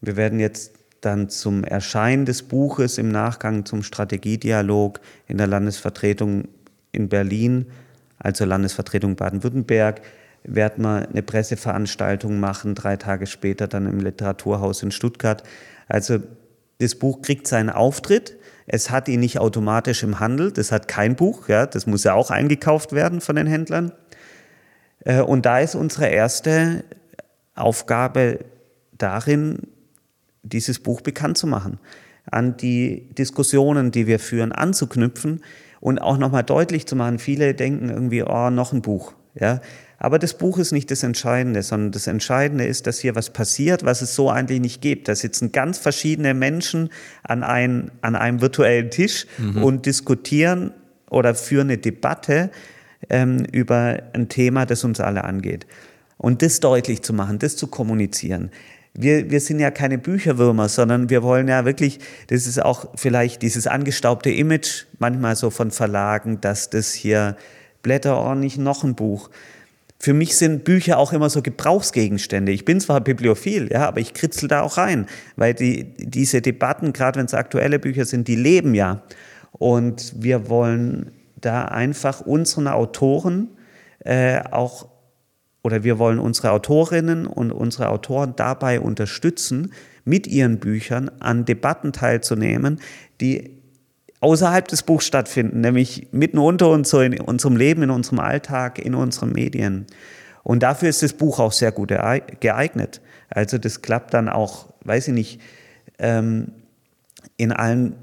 [0.00, 6.48] Wir werden jetzt dann zum Erscheinen des Buches im Nachgang zum Strategiedialog in der Landesvertretung
[6.92, 7.66] in Berlin
[8.20, 10.02] also Landesvertretung Baden-Württemberg,
[10.44, 15.42] werden wir eine Presseveranstaltung machen, drei Tage später dann im Literaturhaus in Stuttgart.
[15.88, 16.18] Also
[16.78, 18.36] das Buch kriegt seinen Auftritt.
[18.66, 20.52] Es hat ihn nicht automatisch im Handel.
[20.52, 21.48] Das hat kein Buch.
[21.48, 23.92] Ja, das muss ja auch eingekauft werden von den Händlern.
[25.04, 26.84] Äh, und da ist unsere erste
[27.54, 28.40] Aufgabe
[28.96, 29.66] darin,
[30.42, 31.78] dieses Buch bekannt zu machen,
[32.30, 35.40] an die Diskussionen, die wir führen, anzuknüpfen
[35.80, 37.18] und auch nochmal deutlich zu machen.
[37.18, 39.14] Viele denken irgendwie, oh, noch ein Buch.
[39.38, 39.60] Ja,
[40.02, 43.84] aber das Buch ist nicht das Entscheidende, sondern das Entscheidende ist, dass hier was passiert,
[43.84, 45.08] was es so eigentlich nicht gibt.
[45.08, 46.88] Da sitzen ganz verschiedene Menschen
[47.22, 49.62] an, ein, an einem virtuellen Tisch mhm.
[49.62, 50.72] und diskutieren
[51.10, 52.50] oder führen eine Debatte
[53.10, 55.66] ähm, über ein Thema, das uns alle angeht.
[56.16, 58.50] Und das deutlich zu machen, das zu kommunizieren.
[58.94, 63.42] Wir, wir sind ja keine Bücherwürmer, sondern wir wollen ja wirklich, das ist auch vielleicht
[63.42, 67.36] dieses angestaubte Image manchmal so von Verlagen, dass das hier
[67.82, 69.30] Blätter, nicht noch ein Buch.
[69.98, 72.52] Für mich sind Bücher auch immer so Gebrauchsgegenstände.
[72.52, 76.92] Ich bin zwar Bibliophil, ja, aber ich kritzel da auch rein, weil die, diese Debatten,
[76.92, 79.02] gerade wenn es aktuelle Bücher sind, die leben ja.
[79.52, 83.48] Und wir wollen da einfach unseren Autoren
[84.04, 84.88] äh, auch,
[85.62, 89.72] oder wir wollen unsere Autorinnen und unsere Autoren dabei unterstützen,
[90.04, 92.80] mit ihren Büchern an Debatten teilzunehmen,
[93.20, 93.60] die
[94.20, 98.78] außerhalb des Buchs stattfinden, nämlich mitten unter uns, so in unserem Leben, in unserem Alltag,
[98.78, 99.86] in unseren Medien.
[100.42, 101.92] Und dafür ist das Buch auch sehr gut
[102.40, 103.00] geeignet.
[103.28, 105.40] Also das klappt dann auch, weiß ich nicht,
[105.98, 106.52] ähm,
[107.36, 107.94] in allen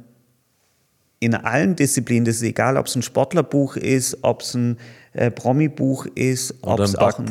[1.20, 4.78] in allen Disziplinen, das ist egal, ob es ein Sportlerbuch ist, ob es ein
[5.13, 7.26] äh, Promi-Buch ist, ob es auch ein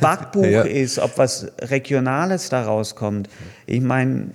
[0.00, 0.62] Backbuch ja.
[0.62, 3.28] ist, ob was Regionales daraus kommt.
[3.66, 4.30] Ich meine,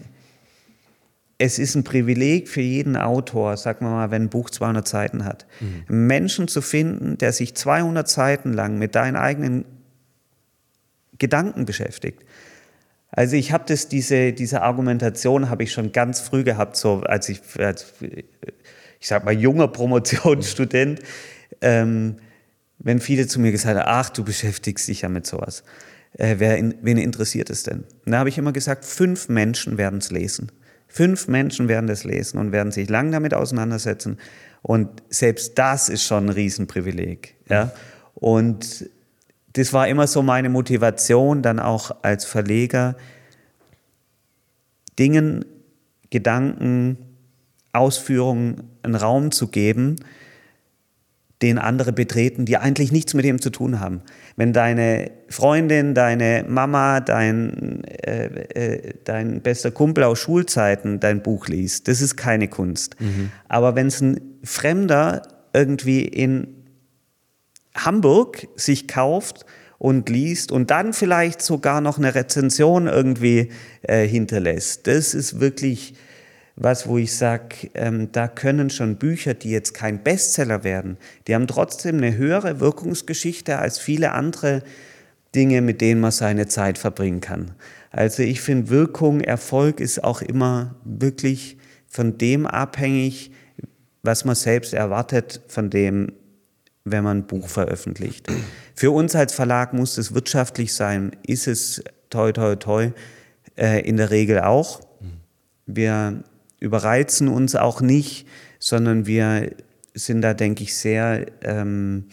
[1.37, 5.23] es ist ein Privileg für jeden Autor, sagen wir mal, wenn ein Buch 200 Seiten
[5.23, 6.07] hat, mhm.
[6.07, 9.65] Menschen zu finden, der sich 200 Seiten lang mit deinen eigenen
[11.17, 12.23] Gedanken beschäftigt.
[13.11, 17.29] Also ich habe das, diese, diese Argumentation habe ich schon ganz früh gehabt, so als
[17.29, 20.99] ich, als, ich sag mal, junger Promotionsstudent,
[21.61, 22.17] ähm,
[22.79, 25.63] wenn viele zu mir gesagt haben, ach, du beschäftigst dich ja mit sowas.
[26.13, 27.83] Äh, wer in, wen interessiert es denn?
[28.05, 30.51] Da habe ich immer gesagt, fünf Menschen werden es lesen.
[30.87, 34.17] Fünf Menschen werden das lesen und werden sich lang damit auseinandersetzen.
[34.63, 37.35] Und selbst das ist schon ein Riesenprivileg.
[37.47, 37.71] Ja?
[38.15, 38.89] Und
[39.53, 42.97] das war immer so meine Motivation, dann auch als Verleger,
[44.97, 45.45] Dingen,
[46.09, 46.97] Gedanken,
[47.71, 49.97] Ausführungen einen Raum zu geben,
[51.41, 54.01] den andere betreten, die eigentlich nichts mit dem zu tun haben.
[54.35, 61.47] Wenn deine Freundin, deine Mama, dein, äh, äh, dein bester Kumpel aus Schulzeiten dein Buch
[61.47, 62.99] liest, das ist keine Kunst.
[62.99, 63.31] Mhm.
[63.47, 65.21] Aber wenn es ein Fremder
[65.53, 66.55] irgendwie in
[67.75, 69.45] Hamburg sich kauft
[69.77, 73.49] und liest und dann vielleicht sogar noch eine Rezension irgendwie
[73.83, 75.93] äh, hinterlässt, das ist wirklich
[76.59, 81.33] was, wo ich sage, ähm, da können schon Bücher, die jetzt kein Bestseller werden, die
[81.33, 84.61] haben trotzdem eine höhere Wirkungsgeschichte als viele andere
[85.33, 87.51] Dinge, mit denen man seine Zeit verbringen kann.
[87.91, 93.31] Also ich finde, Wirkung, Erfolg ist auch immer wirklich von dem abhängig,
[94.03, 96.11] was man selbst erwartet, von dem,
[96.83, 98.27] wenn man ein Buch veröffentlicht.
[98.75, 102.91] Für uns als Verlag muss es wirtschaftlich sein, ist es toi toi toi
[103.57, 104.81] äh, in der Regel auch.
[105.65, 106.23] Wir
[106.59, 108.27] überreizen uns auch nicht,
[108.59, 109.51] sondern wir
[109.93, 112.05] sind da, denke ich, sehr ähm,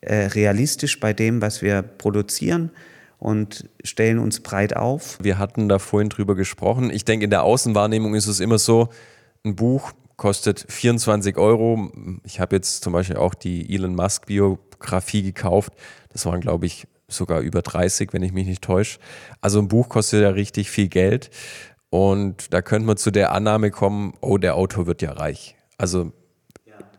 [0.00, 2.70] äh, realistisch bei dem, was wir produzieren
[3.18, 5.18] und stellen uns breit auf.
[5.22, 6.90] Wir hatten da vorhin drüber gesprochen.
[6.90, 8.88] Ich denke, in der Außenwahrnehmung ist es immer so,
[9.44, 11.90] ein Buch kostet 24 Euro.
[12.24, 15.72] Ich habe jetzt zum Beispiel auch die Elon Musk Biografie gekauft.
[16.12, 18.98] Das waren, glaube ich, sogar über 30, wenn ich mich nicht täusche.
[19.40, 21.30] Also ein Buch kostet ja richtig viel Geld.
[21.90, 25.56] Und da könnte man zu der Annahme kommen, oh, der Autor wird ja reich.
[25.76, 26.12] Also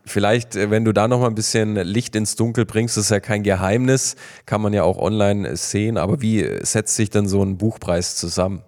[0.04, 3.20] vielleicht, äh, wenn du da noch mal ein bisschen Licht ins Dunkel bringst, ist ja
[3.20, 4.16] kein Geheimnis,
[4.46, 8.62] kann man ja auch online sehen, aber wie setzt sich denn so ein Buchpreis zusammen?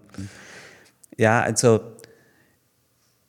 [1.17, 1.81] Ja, also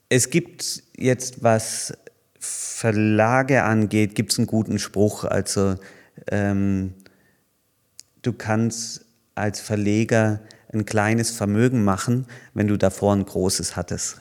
[0.09, 1.93] es gibt jetzt, was
[2.39, 5.23] Verlage angeht, gibt es einen guten Spruch.
[5.23, 5.75] Also
[6.29, 6.93] ähm,
[8.21, 10.41] du kannst als Verleger
[10.75, 14.19] ein kleines Vermögen machen, wenn du davor ein großes hattest.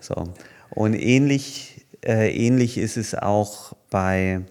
[0.00, 0.32] So.
[0.70, 4.42] Und ähnlich, äh, ähnlich ist es auch bei,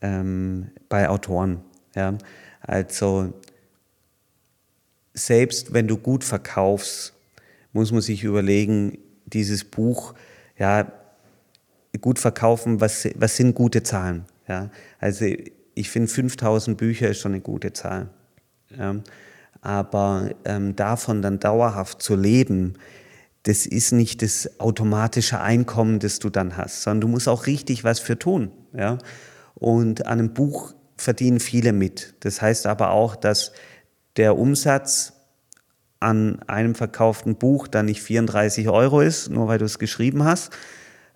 [0.00, 1.62] ähm, bei Autoren.
[1.94, 2.16] Ja?
[2.60, 3.32] Also
[5.14, 7.14] selbst wenn du gut verkaufst,
[7.72, 10.14] muss man sich überlegen, dieses Buch,
[10.58, 10.92] ja,
[12.00, 14.24] gut verkaufen, was, was sind gute Zahlen?
[14.48, 14.70] Ja?
[14.98, 15.26] Also
[15.74, 18.10] ich finde 5000 Bücher ist schon eine gute Zahl.
[18.76, 18.96] Ja.
[19.62, 22.74] Aber ähm, davon dann dauerhaft zu leben,
[23.44, 27.84] das ist nicht das automatische Einkommen, das du dann hast, sondern du musst auch richtig
[27.84, 28.50] was für tun.
[28.74, 28.98] Ja?
[29.54, 32.14] Und an einem Buch verdienen viele mit.
[32.20, 33.52] Das heißt aber auch, dass
[34.16, 35.14] der Umsatz
[36.00, 40.50] an einem verkauften Buch dann nicht 34 Euro ist, nur weil du es geschrieben hast,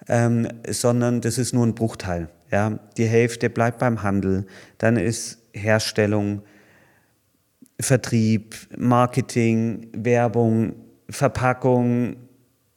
[0.09, 2.28] ähm, sondern das ist nur ein Bruchteil.
[2.51, 2.78] Ja?
[2.97, 4.47] Die Hälfte bleibt beim Handel,
[4.78, 6.42] dann ist Herstellung,
[7.81, 10.75] Vertrieb, Marketing, Werbung,
[11.11, 12.16] Verpackung,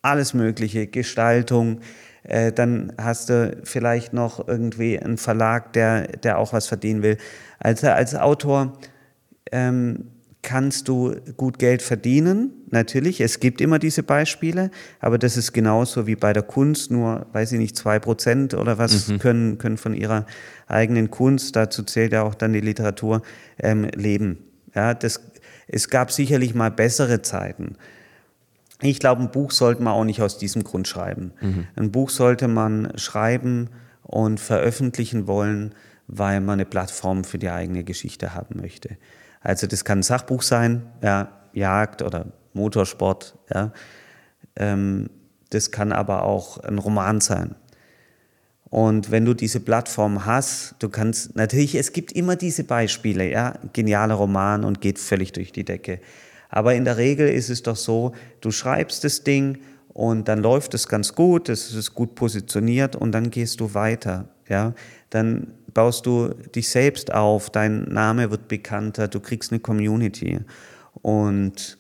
[0.01, 1.79] alles Mögliche, Gestaltung.
[2.23, 7.17] Äh, dann hast du vielleicht noch irgendwie einen Verlag, der, der auch was verdienen will.
[7.59, 8.73] Also als Autor
[9.51, 13.21] ähm, kannst du gut Geld verdienen, natürlich.
[13.21, 17.51] Es gibt immer diese Beispiele, aber das ist genauso wie bei der Kunst, nur, weiß
[17.51, 19.19] ich nicht, zwei Prozent oder was mhm.
[19.19, 20.25] können, können von ihrer
[20.67, 23.21] eigenen Kunst, dazu zählt ja auch dann die Literatur,
[23.59, 24.46] ähm, leben.
[24.77, 25.19] Ja, das,
[25.67, 27.77] es gab sicherlich mal bessere Zeiten.
[28.79, 31.33] Ich glaube, ein Buch sollte man auch nicht aus diesem Grund schreiben.
[31.41, 31.67] Mhm.
[31.75, 33.71] Ein Buch sollte man schreiben
[34.03, 35.73] und veröffentlichen wollen,
[36.05, 38.97] weil man eine Plattform für die eigene Geschichte haben möchte.
[39.41, 43.71] Also das kann ein Sachbuch sein, ja, Jagd oder Motorsport, ja.
[44.55, 45.09] Ähm,
[45.49, 47.55] das kann aber auch ein Roman sein.
[48.77, 53.57] Und wenn du diese Plattform hast, du kannst natürlich, es gibt immer diese Beispiele, ja,
[53.73, 55.99] genialer Roman und geht völlig durch die Decke.
[56.49, 59.57] Aber in der Regel ist es doch so, du schreibst das Ding
[59.87, 64.29] und dann läuft es ganz gut, es ist gut positioniert und dann gehst du weiter.
[64.47, 64.75] Ja?
[65.09, 70.41] Dann baust du dich selbst auf, dein Name wird bekannter, du kriegst eine Community.
[71.01, 71.79] Und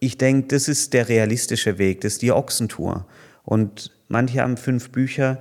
[0.00, 3.06] ich denke, das ist der realistische Weg, das ist die Ochsentour.
[3.42, 5.40] Und manche haben fünf Bücher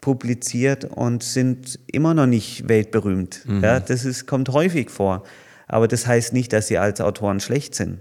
[0.00, 3.40] publiziert und sind immer noch nicht weltberühmt.
[3.46, 3.62] Mhm.
[3.62, 5.24] Ja, das ist, kommt häufig vor.
[5.66, 8.00] Aber das heißt nicht, dass sie als Autoren schlecht sind.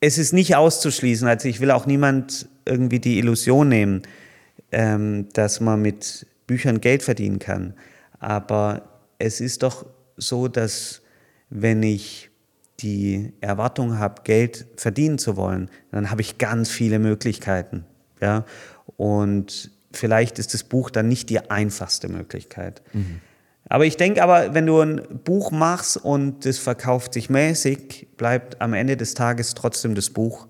[0.00, 4.02] Es ist nicht auszuschließen, also ich will auch niemand irgendwie die Illusion nehmen,
[4.70, 7.74] ähm, dass man mit Büchern Geld verdienen kann.
[8.20, 8.82] Aber
[9.18, 11.02] es ist doch so, dass
[11.50, 12.30] wenn ich
[12.80, 17.84] die Erwartung habe, Geld verdienen zu wollen, dann habe ich ganz viele Möglichkeiten.
[18.20, 18.44] Ja?
[19.02, 22.82] Und vielleicht ist das Buch dann nicht die einfachste Möglichkeit.
[22.92, 23.20] Mhm.
[23.68, 28.60] Aber ich denke aber, wenn du ein Buch machst und das verkauft sich mäßig, bleibt
[28.60, 30.46] am Ende des Tages trotzdem das Buch.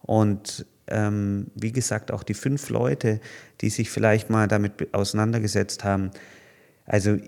[0.00, 3.20] Und ähm, wie gesagt, auch die fünf Leute,
[3.60, 6.10] die sich vielleicht mal damit auseinandergesetzt haben.
[6.86, 7.18] Also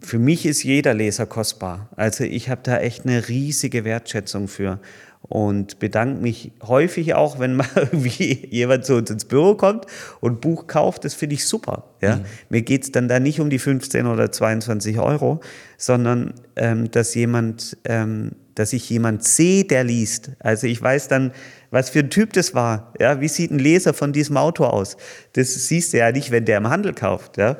[0.00, 1.88] für mich ist jeder Leser kostbar.
[1.96, 4.78] Also ich habe da echt eine riesige Wertschätzung für
[5.22, 9.86] und bedanke mich häufig auch, wenn mal irgendwie jemand zu uns ins Büro kommt
[10.20, 11.04] und ein Buch kauft.
[11.04, 11.84] Das finde ich super.
[12.00, 12.16] Ja?
[12.16, 12.24] Mhm.
[12.48, 15.40] Mir geht es dann da nicht um die 15 oder 22 Euro,
[15.76, 20.30] sondern ähm, dass jemand, ähm, dass ich jemand sehe, der liest.
[20.38, 21.32] Also ich weiß dann,
[21.70, 22.94] was für ein Typ das war.
[22.98, 23.20] Ja?
[23.20, 24.96] Wie sieht ein Leser von diesem Auto aus?
[25.34, 27.36] Das siehst du ja nicht, wenn der im Handel kauft.
[27.36, 27.58] Ja?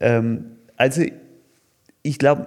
[0.00, 1.02] Ähm, also
[2.02, 2.46] ich glaube,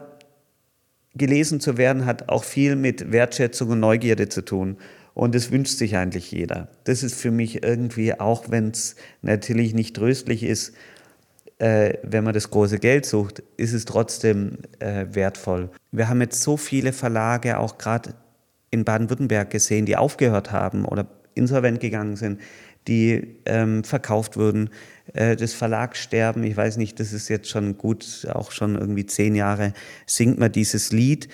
[1.15, 4.77] gelesen zu werden hat auch viel mit Wertschätzung und Neugierde zu tun.
[5.13, 6.67] Und das wünscht sich eigentlich jeder.
[6.83, 10.73] Das ist für mich irgendwie, auch wenn es natürlich nicht tröstlich ist,
[11.57, 15.69] äh, wenn man das große Geld sucht, ist es trotzdem äh, wertvoll.
[15.91, 18.13] Wir haben jetzt so viele Verlage, auch gerade
[18.71, 22.41] in Baden-Württemberg gesehen, die aufgehört haben oder insolvent gegangen sind,
[22.87, 24.69] die ähm, verkauft wurden
[25.13, 29.35] äh, das Verlagssterben, ich weiß nicht, das ist jetzt schon gut, auch schon irgendwie zehn
[29.35, 29.73] Jahre
[30.05, 31.27] singt man dieses Lied.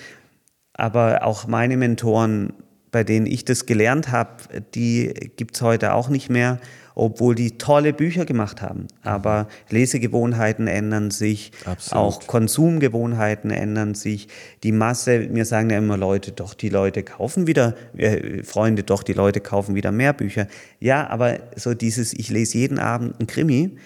[0.74, 2.54] Aber auch meine Mentoren,
[2.90, 6.60] bei denen ich das gelernt habe, die gibt es heute auch nicht mehr
[6.94, 8.88] obwohl die tolle Bücher gemacht haben.
[9.02, 12.04] Aber Lesegewohnheiten ändern sich, Absolut.
[12.04, 14.28] auch Konsumgewohnheiten ändern sich.
[14.62, 19.02] Die Masse, mir sagen ja immer Leute, doch, die Leute kaufen wieder, äh, Freunde, doch,
[19.02, 20.46] die Leute kaufen wieder mehr Bücher.
[20.80, 23.76] Ja, aber so dieses, ich lese jeden Abend ein Krimi,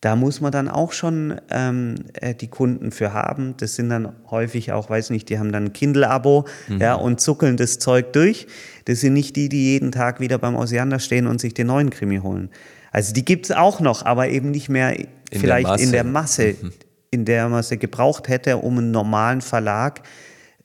[0.00, 3.54] da muss man dann auch schon ähm, äh, die Kunden für haben.
[3.58, 6.80] Das sind dann häufig auch, weiß nicht, die haben dann ein Kindle-Abo mhm.
[6.80, 8.46] ja, und zuckeln das Zeug durch.
[8.86, 11.90] Das sind nicht die, die jeden Tag wieder beim Osiander stehen und sich den neuen
[11.90, 12.48] Krimi holen.
[12.92, 16.04] Also die gibt es auch noch, aber eben nicht mehr in vielleicht der in der
[16.04, 16.72] Masse, mhm.
[17.10, 20.02] in der man sie gebraucht hätte, um einen normalen Verlag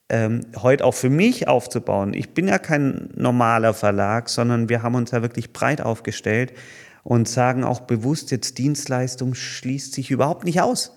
[0.08, 2.14] ähm, heute auch für mich aufzubauen.
[2.14, 6.54] Ich bin ja kein normaler Verlag, sondern wir haben uns ja wirklich breit aufgestellt
[7.06, 10.92] und sagen auch bewusst, jetzt Dienstleistung schließt sich überhaupt nicht aus.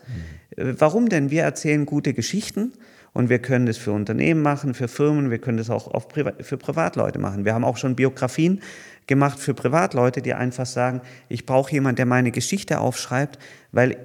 [0.57, 0.77] Mhm.
[0.79, 1.31] Warum denn?
[1.31, 2.73] Wir erzählen gute Geschichten
[3.13, 6.57] und wir können das für Unternehmen machen, für Firmen, wir können das auch Priva für
[6.57, 7.45] Privatleute machen.
[7.45, 8.63] Wir haben auch schon Biografien
[9.07, 13.39] gemacht für Privatleute, die einfach sagen, ich brauche jemanden, der meine Geschichte aufschreibt,
[13.71, 13.99] weil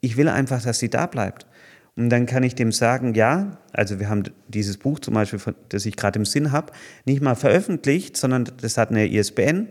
[0.00, 1.46] ich will einfach, dass sie da bleibt.
[1.94, 5.84] Und dann kann ich dem sagen, ja, also wir haben dieses Buch zum Beispiel, das
[5.84, 6.72] ich gerade im Sinn habe,
[7.04, 9.68] nicht mal veröffentlicht, sondern das hat eine ISBN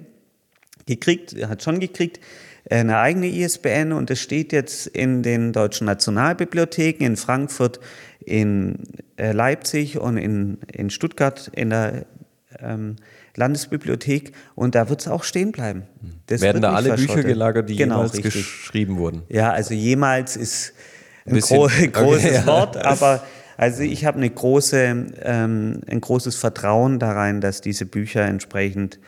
[0.89, 2.19] gekriegt, hat schon gekriegt,
[2.69, 7.79] eine eigene ISBN und es steht jetzt in den deutschen Nationalbibliotheken in Frankfurt,
[8.19, 8.79] in
[9.17, 12.05] äh, Leipzig und in, in Stuttgart in der
[12.59, 12.97] ähm,
[13.35, 15.83] Landesbibliothek und da wird es auch stehen bleiben.
[16.27, 18.33] Das Werden da alle Bücher gelagert, die genau, jemals richtig.
[18.33, 19.23] geschrieben wurden?
[19.29, 20.73] Ja, also jemals ist
[21.25, 23.23] ein, gro großes okay, Wort, aber
[23.57, 28.99] also ich habe eine große, ähm, ein großes Vertrauen da rein, dass diese Bücher entsprechend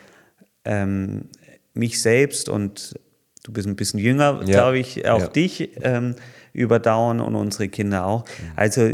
[0.64, 1.28] ähm,
[1.74, 2.94] mich selbst und
[3.44, 4.44] du bist ein bisschen jünger, ja.
[4.44, 5.26] glaube ich, auch ja.
[5.28, 6.14] dich ähm,
[6.52, 8.24] überdauern und unsere Kinder auch.
[8.24, 8.52] Mhm.
[8.56, 8.90] Also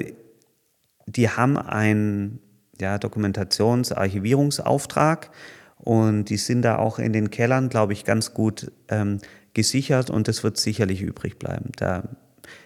[1.07, 2.41] die haben einen
[2.81, 5.31] ja, Dokumentations-, Archivierungsauftrag
[5.76, 9.18] und die sind da auch in den Kellern, glaube ich, ganz gut ähm,
[9.55, 11.72] gesichert und das wird sicherlich übrig bleiben.
[11.76, 12.05] Da,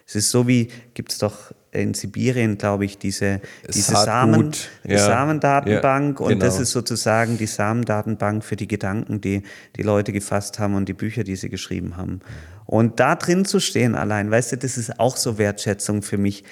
[0.06, 3.40] es ist so wie, gibt es doch in Sibirien, glaube ich, diese,
[3.72, 4.52] diese Samen,
[4.84, 4.98] ja.
[4.98, 6.34] Samendatenbank ja, genau.
[6.34, 6.62] und das genau.
[6.62, 9.42] ist sozusagen die Samendatenbank für die Gedanken, die
[9.76, 12.20] die Leute gefasst haben und die Bücher, die sie geschrieben haben.
[12.66, 16.44] Und da drin zu stehen allein, weißt du, das ist auch so Wertschätzung für mich,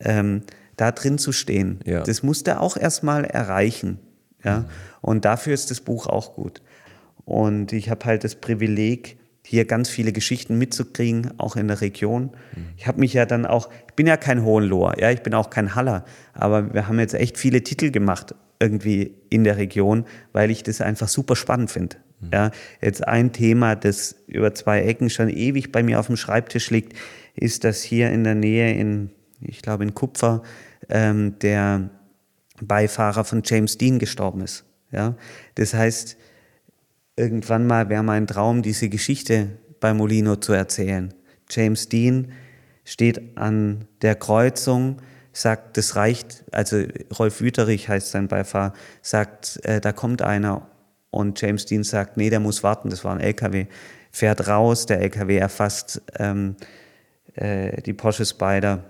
[0.00, 0.42] ähm,
[0.76, 1.80] da drin zu stehen.
[1.84, 2.02] Ja.
[2.02, 3.98] Das musste auch erstmal erreichen.
[4.44, 4.60] Ja?
[4.60, 4.64] Mhm.
[5.00, 6.62] Und dafür ist das Buch auch gut.
[7.24, 9.17] Und ich habe halt das Privileg,
[9.48, 12.32] hier ganz viele Geschichten mitzukriegen, auch in der Region.
[12.76, 15.48] Ich habe mich ja dann auch, ich bin ja kein Hohenloher, ja, ich bin auch
[15.48, 20.50] kein Haller, aber wir haben jetzt echt viele Titel gemacht irgendwie in der Region, weil
[20.50, 21.96] ich das einfach super spannend finde.
[22.20, 22.28] Mhm.
[22.30, 22.50] Ja,
[22.82, 26.92] jetzt ein Thema, das über zwei Ecken schon ewig bei mir auf dem Schreibtisch liegt,
[27.34, 30.42] ist, dass hier in der Nähe in, ich glaube in Kupfer,
[30.90, 31.88] ähm, der
[32.60, 34.66] Beifahrer von James Dean gestorben ist.
[34.92, 35.14] Ja,
[35.54, 36.18] das heißt,
[37.18, 39.50] irgendwann mal wäre mein Traum, diese Geschichte
[39.80, 41.12] bei Molino zu erzählen.
[41.50, 42.32] James Dean
[42.84, 45.02] steht an der Kreuzung,
[45.32, 46.84] sagt, das reicht, also
[47.18, 50.68] Rolf Wüterich heißt sein Beifahrer, sagt, äh, da kommt einer
[51.10, 53.66] und James Dean sagt, nee, der muss warten, das war ein LKW,
[54.10, 56.56] fährt raus, der LKW erfasst ähm,
[57.34, 58.84] äh, die Porsche Spider.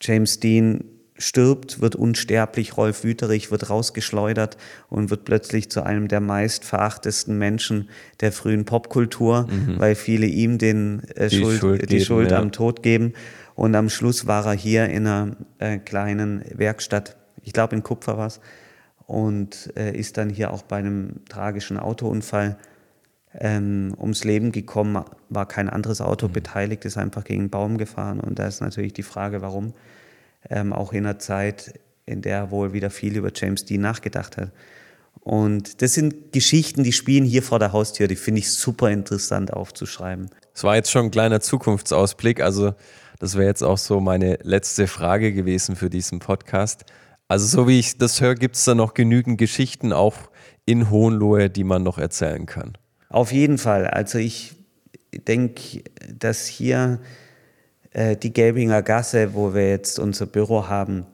[0.00, 0.84] James Dean
[1.18, 4.56] stirbt, wird unsterblich, Rolf Wüterich wird rausgeschleudert
[4.88, 7.88] und wird plötzlich zu einem der meistverachtesten Menschen
[8.20, 9.78] der frühen Popkultur, mhm.
[9.78, 12.38] weil viele ihm den, äh, die Schuld, Schuld, die geben, Schuld ja.
[12.38, 13.14] am Tod geben.
[13.54, 18.18] Und am Schluss war er hier in einer äh, kleinen Werkstatt, ich glaube in Kupfer
[18.18, 18.40] war es,
[19.06, 22.56] und äh, ist dann hier auch bei einem tragischen Autounfall
[23.38, 26.32] ähm, ums Leben gekommen, war kein anderes Auto mhm.
[26.32, 28.20] beteiligt, ist einfach gegen einen Baum gefahren.
[28.20, 29.72] Und da ist natürlich die Frage, warum
[30.50, 34.36] ähm, auch in einer Zeit, in der er wohl wieder viel über James Dean nachgedacht
[34.36, 34.52] hat.
[35.20, 39.52] Und das sind Geschichten, die spielen hier vor der Haustür, die finde ich super interessant
[39.52, 40.30] aufzuschreiben.
[40.54, 42.74] Es war jetzt schon ein kleiner Zukunftsausblick, also
[43.18, 46.84] das wäre jetzt auch so meine letzte Frage gewesen für diesen Podcast.
[47.28, 50.14] Also so wie ich das höre, gibt es da noch genügend Geschichten auch
[50.64, 52.78] in Hohenlohe, die man noch erzählen kann.
[53.08, 53.86] Auf jeden Fall.
[53.86, 54.54] Also ich
[55.12, 57.00] denke, dass hier
[57.96, 61.06] äh, die Gelbinger Gasse, wo wir jetzt unser Büro haben,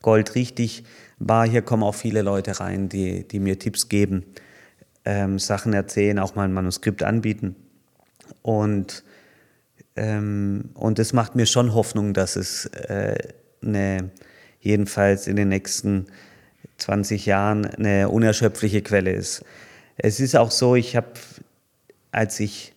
[0.00, 0.84] goldrichtig
[1.18, 1.46] war.
[1.46, 4.24] Hier kommen auch viele Leute rein, die, die mir Tipps geben,
[5.04, 7.56] ähm, Sachen erzählen, auch mal ein Manuskript anbieten.
[8.40, 9.04] Und,
[9.96, 13.18] ähm, und das macht mir schon Hoffnung, dass es äh,
[13.62, 14.10] eine,
[14.60, 16.06] jedenfalls in den nächsten
[16.78, 19.44] 20 Jahren eine unerschöpfliche Quelle ist.
[19.98, 21.12] Es ist auch so, ich habe,
[22.12, 22.72] als ich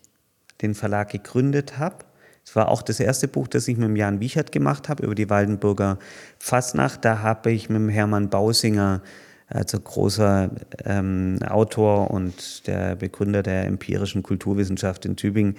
[0.61, 2.06] den Verlag gegründet habe,
[2.47, 5.15] es war auch das erste Buch, das ich mit dem Jan Wiechert gemacht habe, über
[5.15, 5.99] die Waldenburger
[6.39, 7.03] Fasnacht.
[7.03, 9.01] Da habe ich mit dem Hermann Bausinger,
[9.49, 10.51] also großer
[10.85, 15.57] ähm, Autor und der Begründer der empirischen Kulturwissenschaft in Tübingen,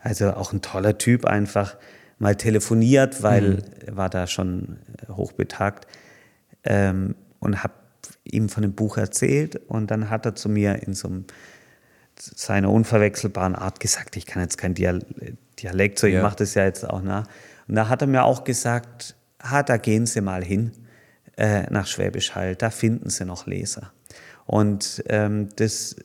[0.00, 1.76] also auch ein toller Typ einfach,
[2.18, 3.62] mal telefoniert, weil mhm.
[3.86, 5.86] er war da schon hochbetagt
[6.64, 7.74] ähm, und habe
[8.24, 11.24] ihm von dem Buch erzählt und dann hat er zu mir in so einem,
[12.16, 16.22] seiner unverwechselbaren Art gesagt, ich kann jetzt kein Dialekt Dialekt, so ich ja.
[16.22, 17.26] mache das ja jetzt auch nach.
[17.68, 20.72] Und da hat er mir auch gesagt, ah, da gehen Sie mal hin
[21.36, 23.92] äh, nach Schwäbisch Hall, da finden Sie noch Leser.
[24.46, 25.96] Und ähm, das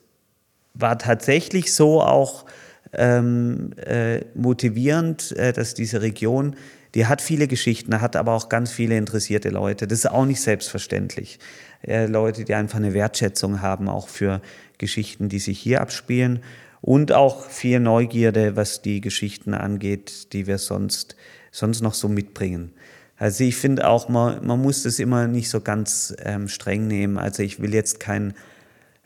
[0.74, 2.46] war tatsächlich so auch
[2.94, 6.56] ähm, äh, motivierend, äh, dass diese Region,
[6.96, 9.88] die hat viele Geschichten, hat aber auch ganz viele interessierte Leute.
[9.88, 11.40] Das ist auch nicht selbstverständlich.
[11.84, 14.42] Äh, Leute, die einfach eine Wertschätzung haben, auch für
[14.78, 16.42] Geschichten, die sich hier abspielen
[16.82, 21.16] und auch viel Neugierde, was die Geschichten angeht, die wir sonst,
[21.52, 22.74] sonst noch so mitbringen.
[23.18, 27.20] Also ich finde auch, man, man muss das immer nicht so ganz ähm, streng nehmen.
[27.20, 28.34] Also ich will jetzt kein,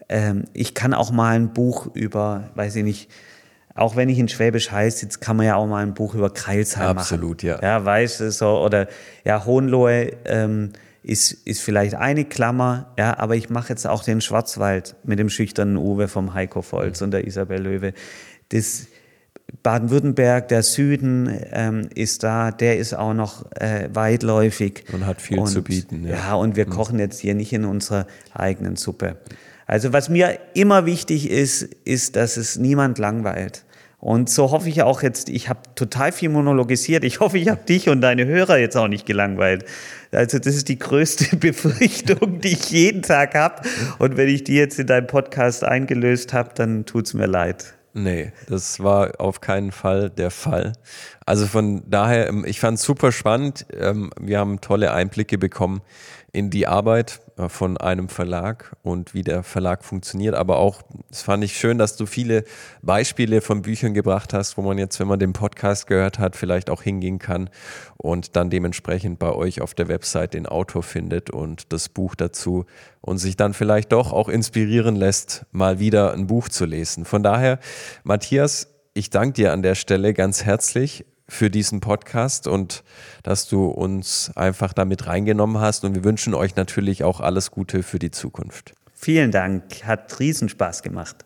[0.08, 3.12] ähm, ich kann auch mal ein Buch über, weiß ich nicht,
[3.78, 6.34] auch wenn ich in Schwäbisch Hall sitze, kann man ja auch mal ein Buch über
[6.34, 7.52] Kreilsheim Absolut, machen.
[7.52, 7.80] Absolut, ja.
[7.80, 8.88] Ja, weißt du, so, oder
[9.26, 10.72] ja, Hohenlohe ähm,
[11.06, 15.30] ist, ist vielleicht eine Klammer, ja, aber ich mache jetzt auch den Schwarzwald mit dem
[15.30, 17.94] schüchternen Uwe vom Heiko Volz und der Isabel Löwe.
[18.50, 18.88] Das,
[19.62, 24.84] Baden-Württemberg, der Süden ähm, ist da, der ist auch noch äh, weitläufig.
[24.92, 26.08] Und hat viel und, zu bieten.
[26.08, 26.16] Ja.
[26.16, 26.72] ja, und wir mhm.
[26.72, 29.18] kochen jetzt hier nicht in unserer eigenen Suppe.
[29.68, 33.65] Also was mir immer wichtig ist, ist, dass es niemand langweilt.
[34.06, 37.04] Und so hoffe ich auch jetzt, ich habe total viel monologisiert.
[37.04, 39.66] Ich hoffe, ich habe dich und deine Hörer jetzt auch nicht gelangweilt.
[40.12, 43.68] Also das ist die größte Befürchtung, die ich jeden Tag habe.
[43.98, 47.74] Und wenn ich die jetzt in deinem Podcast eingelöst habe, dann tut es mir leid.
[47.96, 50.74] Nee, das war auf keinen Fall der Fall.
[51.26, 53.66] Also von daher, ähm, ich fand es super spannend.
[53.74, 55.82] Ähm, wir haben tolle Einblicke bekommen
[56.36, 60.36] in die Arbeit äh, von einem Verlag und wie der Verlag funktioniert.
[60.36, 62.44] Aber auch, es fand ich schön, dass du viele
[62.82, 66.70] Beispiele von Büchern gebracht hast, wo man jetzt, wenn man den Podcast gehört hat, vielleicht
[66.70, 67.50] auch hingehen kann
[67.98, 72.66] und dann dementsprechend bei euch auf der Website den Autor findet und das Buch dazu
[73.00, 77.06] und sich dann vielleicht doch auch inspirieren lässt, mal wieder ein Buch zu lesen.
[77.06, 77.60] Von daher,
[78.04, 82.84] Matthias, ich danke dir an der Stelle ganz herzlich für diesen Podcast und
[83.24, 85.84] dass du uns einfach damit reingenommen hast.
[85.84, 88.74] Und wir wünschen euch natürlich auch alles Gute für die Zukunft.
[88.94, 91.26] Vielen Dank, hat Riesenspaß gemacht.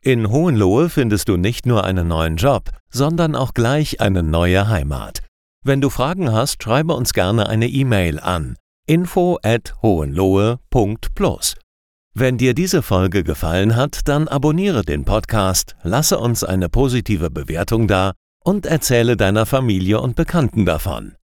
[0.00, 5.22] In Hohenlohe findest du nicht nur einen neuen Job, sondern auch gleich eine neue Heimat.
[5.62, 8.56] Wenn du Fragen hast, schreibe uns gerne eine E-Mail an
[8.86, 11.56] info at hohenlohe.plus.
[12.12, 17.88] Wenn dir diese Folge gefallen hat, dann abonniere den Podcast, lasse uns eine positive Bewertung
[17.88, 18.12] da
[18.44, 21.16] und erzähle deiner Familie und Bekannten davon.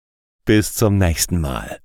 [0.45, 1.81] Bis zum nächsten Mal.